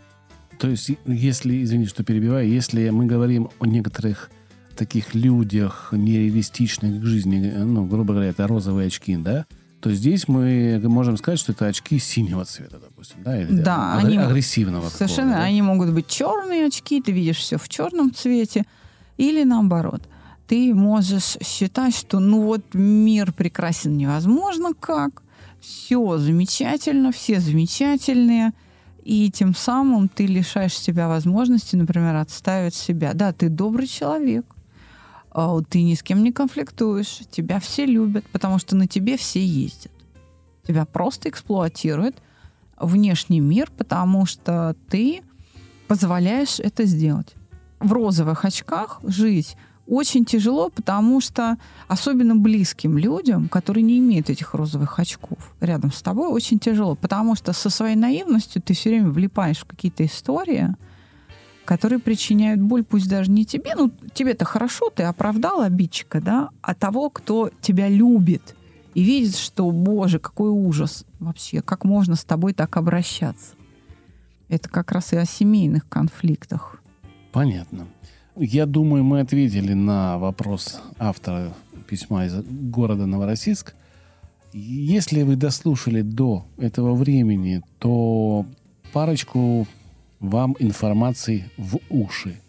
То 0.57 0.69
есть, 0.69 0.91
если, 1.05 1.63
извини, 1.63 1.85
что 1.85 2.03
перебиваю, 2.03 2.47
если 2.47 2.89
мы 2.89 3.05
говорим 3.05 3.49
о 3.59 3.65
некоторых 3.65 4.29
таких 4.75 5.13
людях 5.13 5.89
нереалистичных 5.91 7.01
к 7.01 7.05
жизни, 7.05 7.51
ну, 7.55 7.85
грубо 7.85 8.13
говоря, 8.13 8.29
это 8.29 8.47
розовые 8.47 8.87
очки, 8.87 9.15
да, 9.15 9.45
то 9.81 9.91
здесь 9.91 10.27
мы 10.27 10.79
можем 10.83 11.17
сказать, 11.17 11.39
что 11.39 11.51
это 11.53 11.65
очки 11.65 11.97
синего 11.97 12.45
цвета, 12.45 12.79
допустим, 12.79 13.23
да, 13.23 13.41
или 13.41 13.61
да, 13.61 13.99
агр- 13.99 14.05
они, 14.05 14.17
агрессивного. 14.17 14.89
Совершенно, 14.89 15.33
да? 15.33 15.43
они 15.43 15.61
могут 15.61 15.91
быть 15.91 16.07
черные 16.07 16.67
очки, 16.67 17.01
ты 17.01 17.11
видишь 17.11 17.37
все 17.37 17.57
в 17.57 17.67
черном 17.67 18.13
цвете, 18.13 18.65
или 19.17 19.43
наоборот. 19.43 20.01
Ты 20.47 20.73
можешь 20.75 21.37
считать, 21.43 21.95
что 21.95 22.19
ну 22.19 22.43
вот 22.43 22.73
мир 22.73 23.33
прекрасен 23.33 23.97
невозможно 23.97 24.73
как, 24.79 25.23
все 25.59 26.17
замечательно, 26.17 27.11
все 27.11 27.39
замечательные, 27.39 28.51
и 29.03 29.31
тем 29.31 29.55
самым 29.55 30.09
ты 30.09 30.27
лишаешь 30.27 30.77
себя 30.77 31.07
возможности, 31.07 31.75
например, 31.75 32.15
отставить 32.15 32.75
себя. 32.75 33.13
Да, 33.13 33.33
ты 33.33 33.49
добрый 33.49 33.87
человек, 33.87 34.45
ты 35.69 35.81
ни 35.81 35.95
с 35.95 36.03
кем 36.03 36.23
не 36.23 36.31
конфликтуешь, 36.31 37.21
тебя 37.29 37.59
все 37.59 37.85
любят, 37.85 38.25
потому 38.31 38.59
что 38.59 38.75
на 38.75 38.87
тебе 38.87 39.17
все 39.17 39.43
ездят. 39.43 39.91
Тебя 40.67 40.85
просто 40.85 41.29
эксплуатирует 41.29 42.21
внешний 42.77 43.39
мир, 43.39 43.71
потому 43.77 44.25
что 44.25 44.75
ты 44.89 45.21
позволяешь 45.87 46.59
это 46.59 46.85
сделать. 46.85 47.35
В 47.79 47.91
розовых 47.93 48.45
очках 48.45 48.99
жить 49.03 49.55
очень 49.87 50.23
тяжело, 50.23 50.69
потому 50.69 51.19
что 51.19 51.57
особенно 51.87 52.35
близким 52.35 52.97
людям, 52.97 53.49
которые 53.49 53.83
не 53.83 53.97
имеют 53.99 54.29
этих 54.29 54.53
розовых 54.53 54.99
очков 54.99 55.53
рядом 55.59 55.91
с 55.91 56.01
тобой, 56.01 56.29
очень 56.29 56.59
тяжело, 56.59 56.95
потому 56.95 57.35
что 57.35 57.51
со 57.51 57.69
своей 57.69 57.95
наивностью 57.95 58.61
ты 58.61 58.73
все 58.73 58.89
время 58.89 59.09
влипаешь 59.09 59.59
в 59.59 59.65
какие-то 59.65 60.05
истории, 60.05 60.75
которые 61.71 61.99
причиняют 61.99 62.59
боль, 62.59 62.83
пусть 62.83 63.07
даже 63.07 63.31
не 63.31 63.45
тебе, 63.45 63.75
ну 63.75 63.89
тебе-то 64.13 64.43
хорошо, 64.43 64.89
ты 64.93 65.03
оправдал 65.03 65.61
обидчика, 65.61 66.19
да, 66.19 66.49
а 66.61 66.75
того, 66.75 67.09
кто 67.09 67.49
тебя 67.61 67.87
любит 67.87 68.57
и 68.93 69.01
видит, 69.01 69.37
что, 69.37 69.71
боже, 69.71 70.19
какой 70.19 70.49
ужас 70.49 71.05
вообще, 71.21 71.61
как 71.61 71.85
можно 71.85 72.15
с 72.17 72.25
тобой 72.25 72.51
так 72.51 72.75
обращаться. 72.75 73.53
Это 74.49 74.67
как 74.67 74.91
раз 74.91 75.13
и 75.13 75.15
о 75.15 75.23
семейных 75.23 75.87
конфликтах. 75.87 76.83
Понятно. 77.31 77.87
Я 78.35 78.65
думаю, 78.65 79.05
мы 79.05 79.21
ответили 79.21 79.71
на 79.71 80.17
вопрос 80.17 80.81
автора 80.99 81.53
письма 81.87 82.25
из 82.25 82.35
города 82.35 83.05
Новороссийск. 83.05 83.75
Если 84.51 85.21
вы 85.21 85.37
дослушали 85.37 86.01
до 86.01 86.45
этого 86.57 86.95
времени, 86.95 87.61
то 87.79 88.45
парочку 88.91 89.65
вам 90.21 90.55
информации 90.59 91.49
в 91.57 91.79
уши. 91.89 92.39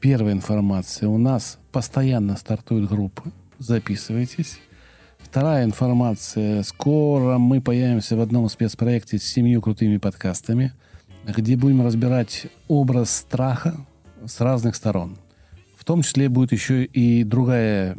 Первая 0.00 0.34
информация. 0.34 1.08
У 1.08 1.16
нас 1.16 1.58
постоянно 1.70 2.36
стартуют 2.36 2.90
группы. 2.90 3.30
Записывайтесь. 3.58 4.58
Вторая 5.18 5.64
информация. 5.64 6.62
Скоро 6.64 7.38
мы 7.38 7.60
появимся 7.60 8.16
в 8.16 8.20
одном 8.20 8.48
спецпроекте 8.48 9.18
с 9.18 9.22
семью 9.22 9.62
крутыми 9.62 9.98
подкастами, 9.98 10.72
где 11.24 11.56
будем 11.56 11.86
разбирать 11.86 12.46
образ 12.66 13.10
страха 13.10 13.76
с 14.26 14.40
разных 14.40 14.74
сторон. 14.74 15.16
В 15.76 15.84
том 15.84 16.02
числе 16.02 16.28
будет 16.28 16.52
еще 16.52 16.84
и 16.84 17.24
другая 17.24 17.96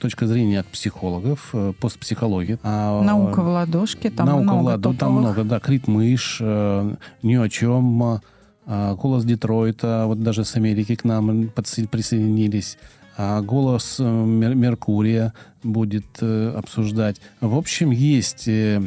точка 0.00 0.26
зрения 0.26 0.60
от 0.60 0.66
психологов, 0.66 1.50
э, 1.52 1.72
постпсихологии. 1.80 2.58
А, 2.62 3.02
Наука 3.02 3.42
в 3.42 3.48
ладошке, 3.48 4.10
там 4.10 4.26
Наука 4.26 4.42
много 4.42 4.58
в 4.58 4.64
ладу, 4.64 4.94
там 4.94 5.12
много, 5.14 5.42
да, 5.42 5.58
Крит 5.58 5.88
Мышь, 5.88 6.38
э, 6.40 6.94
ни 7.22 7.34
о 7.34 7.48
чем, 7.48 8.20
голос 8.66 9.24
Детройта, 9.24 10.04
вот 10.06 10.22
даже 10.22 10.44
с 10.44 10.56
Америки 10.56 10.94
к 10.96 11.04
нам 11.04 11.50
присоединились. 11.90 12.78
А 13.16 13.40
голос 13.42 13.98
э, 14.00 14.02
Мер- 14.04 14.54
Меркурия 14.56 15.32
будет 15.62 16.06
э, 16.20 16.52
обсуждать. 16.56 17.20
В 17.40 17.56
общем, 17.56 17.92
есть 17.92 18.48
э, 18.48 18.82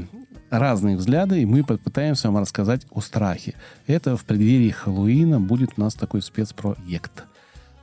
разные 0.49 0.97
взгляды, 0.97 1.41
и 1.41 1.45
мы 1.45 1.63
попытаемся 1.63 2.29
вам 2.29 2.41
рассказать 2.41 2.85
о 2.91 2.99
страхе. 2.99 3.53
Это 3.85 4.17
в 4.17 4.25
преддверии 4.25 4.69
Хэллоуина 4.71 5.39
будет 5.39 5.71
у 5.77 5.81
нас 5.81 5.93
такой 5.93 6.21
спецпроект. 6.21 7.23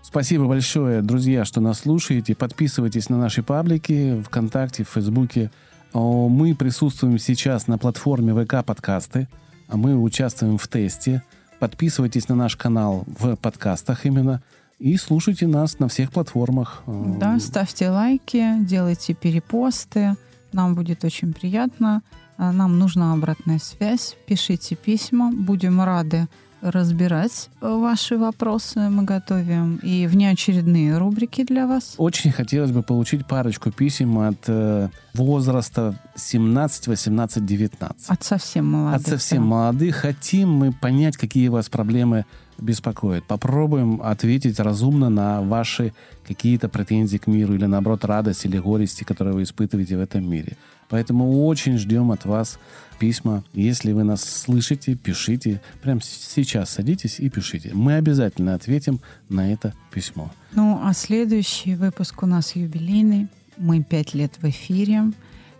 Спасибо 0.03 0.45
большое, 0.47 1.01
друзья, 1.01 1.47
что 1.47 1.63
нас 1.63 1.81
слушаете. 1.81 2.35
Подписывайтесь 2.35 3.09
на 3.09 3.17
наши 3.19 3.43
паблики 3.43 4.23
ВКонтакте, 4.27 4.85
в 4.85 4.89
Фейсбуке. 4.91 5.51
Мы 5.95 6.55
присутствуем 6.55 7.19
сейчас 7.19 7.69
на 7.69 7.79
платформе 7.79 8.35
ВК 8.35 8.65
подкасты. 8.65 9.29
а 9.67 9.77
Мы 9.79 9.97
участвуем 9.97 10.59
в 10.59 10.69
тесте. 10.69 11.23
Подписывайтесь 11.65 12.29
на 12.29 12.35
наш 12.35 12.57
канал 12.57 13.05
в 13.07 13.37
подкастах 13.37 14.05
именно. 14.05 14.43
И 14.79 14.99
слушайте 14.99 15.47
нас 15.47 15.79
на 15.79 15.89
всех 15.89 16.13
платформах. 16.13 16.83
Да, 16.87 17.39
ставьте 17.39 17.89
лайки, 17.89 18.59
делайте 18.59 19.15
перепосты. 19.15 20.15
Нам 20.53 20.75
будет 20.75 21.05
очень 21.05 21.33
приятно. 21.33 22.03
А, 22.37 22.53
Нам 22.53 22.79
нужна 22.79 23.15
обратная 23.15 23.59
связь. 23.59 24.15
Пишите 24.27 24.77
письма. 24.77 25.33
Будем 25.33 25.81
рады 25.81 26.29
разбирать 26.65 27.51
э, 27.61 27.69
ваши 27.69 28.17
вопросы. 28.17 28.89
Мы 28.89 29.05
готовим 29.05 29.77
и 29.77 30.07
внеочередные 30.07 30.97
рубрики 30.99 31.45
для 31.45 31.67
вас. 31.67 31.95
Очень 31.99 32.33
хотелось 32.33 32.71
бы 32.71 32.83
получить 32.83 33.27
парочку 33.27 33.71
писем 33.71 34.19
от 34.19 34.39
э, 34.47 34.89
возраста 35.13 35.95
17, 36.17 36.89
18, 36.89 37.45
19. 37.45 38.09
От 38.09 38.25
совсем 38.25 38.67
молодых. 38.67 39.01
От 39.01 39.07
совсем 39.07 39.43
да. 39.43 39.49
молодых. 39.49 39.97
Хотим 39.97 40.51
мы 40.51 40.73
понять, 40.73 41.17
какие 41.17 41.49
вас 41.49 41.69
проблемы 41.69 42.25
беспокоят. 42.59 43.25
Попробуем 43.25 44.01
ответить 44.03 44.59
разумно 44.61 45.11
на 45.11 45.43
ваши 45.43 45.93
какие-то 46.27 46.69
претензии 46.69 47.19
к 47.19 47.27
миру 47.27 47.55
или, 47.55 47.67
наоборот, 47.67 48.05
радость 48.05 48.45
или 48.45 48.59
горести, 48.59 49.05
которые 49.05 49.35
вы 49.35 49.43
испытываете 49.43 49.97
в 49.97 50.01
этом 50.01 50.29
мире. 50.29 50.57
Поэтому 50.89 51.47
очень 51.47 51.79
ждем 51.79 52.11
от 52.11 52.25
вас 52.25 52.59
письма. 52.99 53.43
Если 53.53 53.93
вы 53.93 54.05
нас 54.05 54.23
слышите, 54.23 54.95
пишите. 54.95 55.61
Прямо 55.83 56.01
сейчас 56.03 56.71
садитесь 56.71 57.21
и 57.21 57.29
пишите. 57.29 57.71
Мы 57.75 57.95
обязательно 57.95 58.55
ответим 58.55 59.01
на 59.29 59.53
это 59.53 59.75
письмо. 59.93 60.31
Ну, 60.53 60.81
а 60.83 60.93
следующий 60.93 61.75
выпуск 61.75 62.23
у 62.23 62.27
нас 62.27 62.55
юбилейный. 62.55 63.29
Мы 63.57 63.83
пять 63.83 64.15
лет 64.15 64.39
в 64.41 64.49
эфире, 64.49 65.13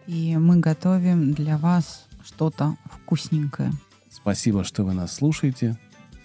и 0.07 0.37
мы 0.37 0.59
готовим 0.59 1.33
для 1.33 1.59
вас 1.59 2.07
что-то 2.25 2.77
вкусненькое. 2.85 3.73
Спасибо, 4.11 4.65
что 4.65 4.85
вы 4.85 4.95
нас 4.95 5.15
слушаете. 5.15 5.77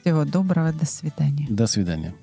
Всего 0.01 0.25
доброго, 0.25 0.71
до 0.71 0.85
свидания. 0.85 1.47
До 1.49 1.67
свидания. 1.67 2.13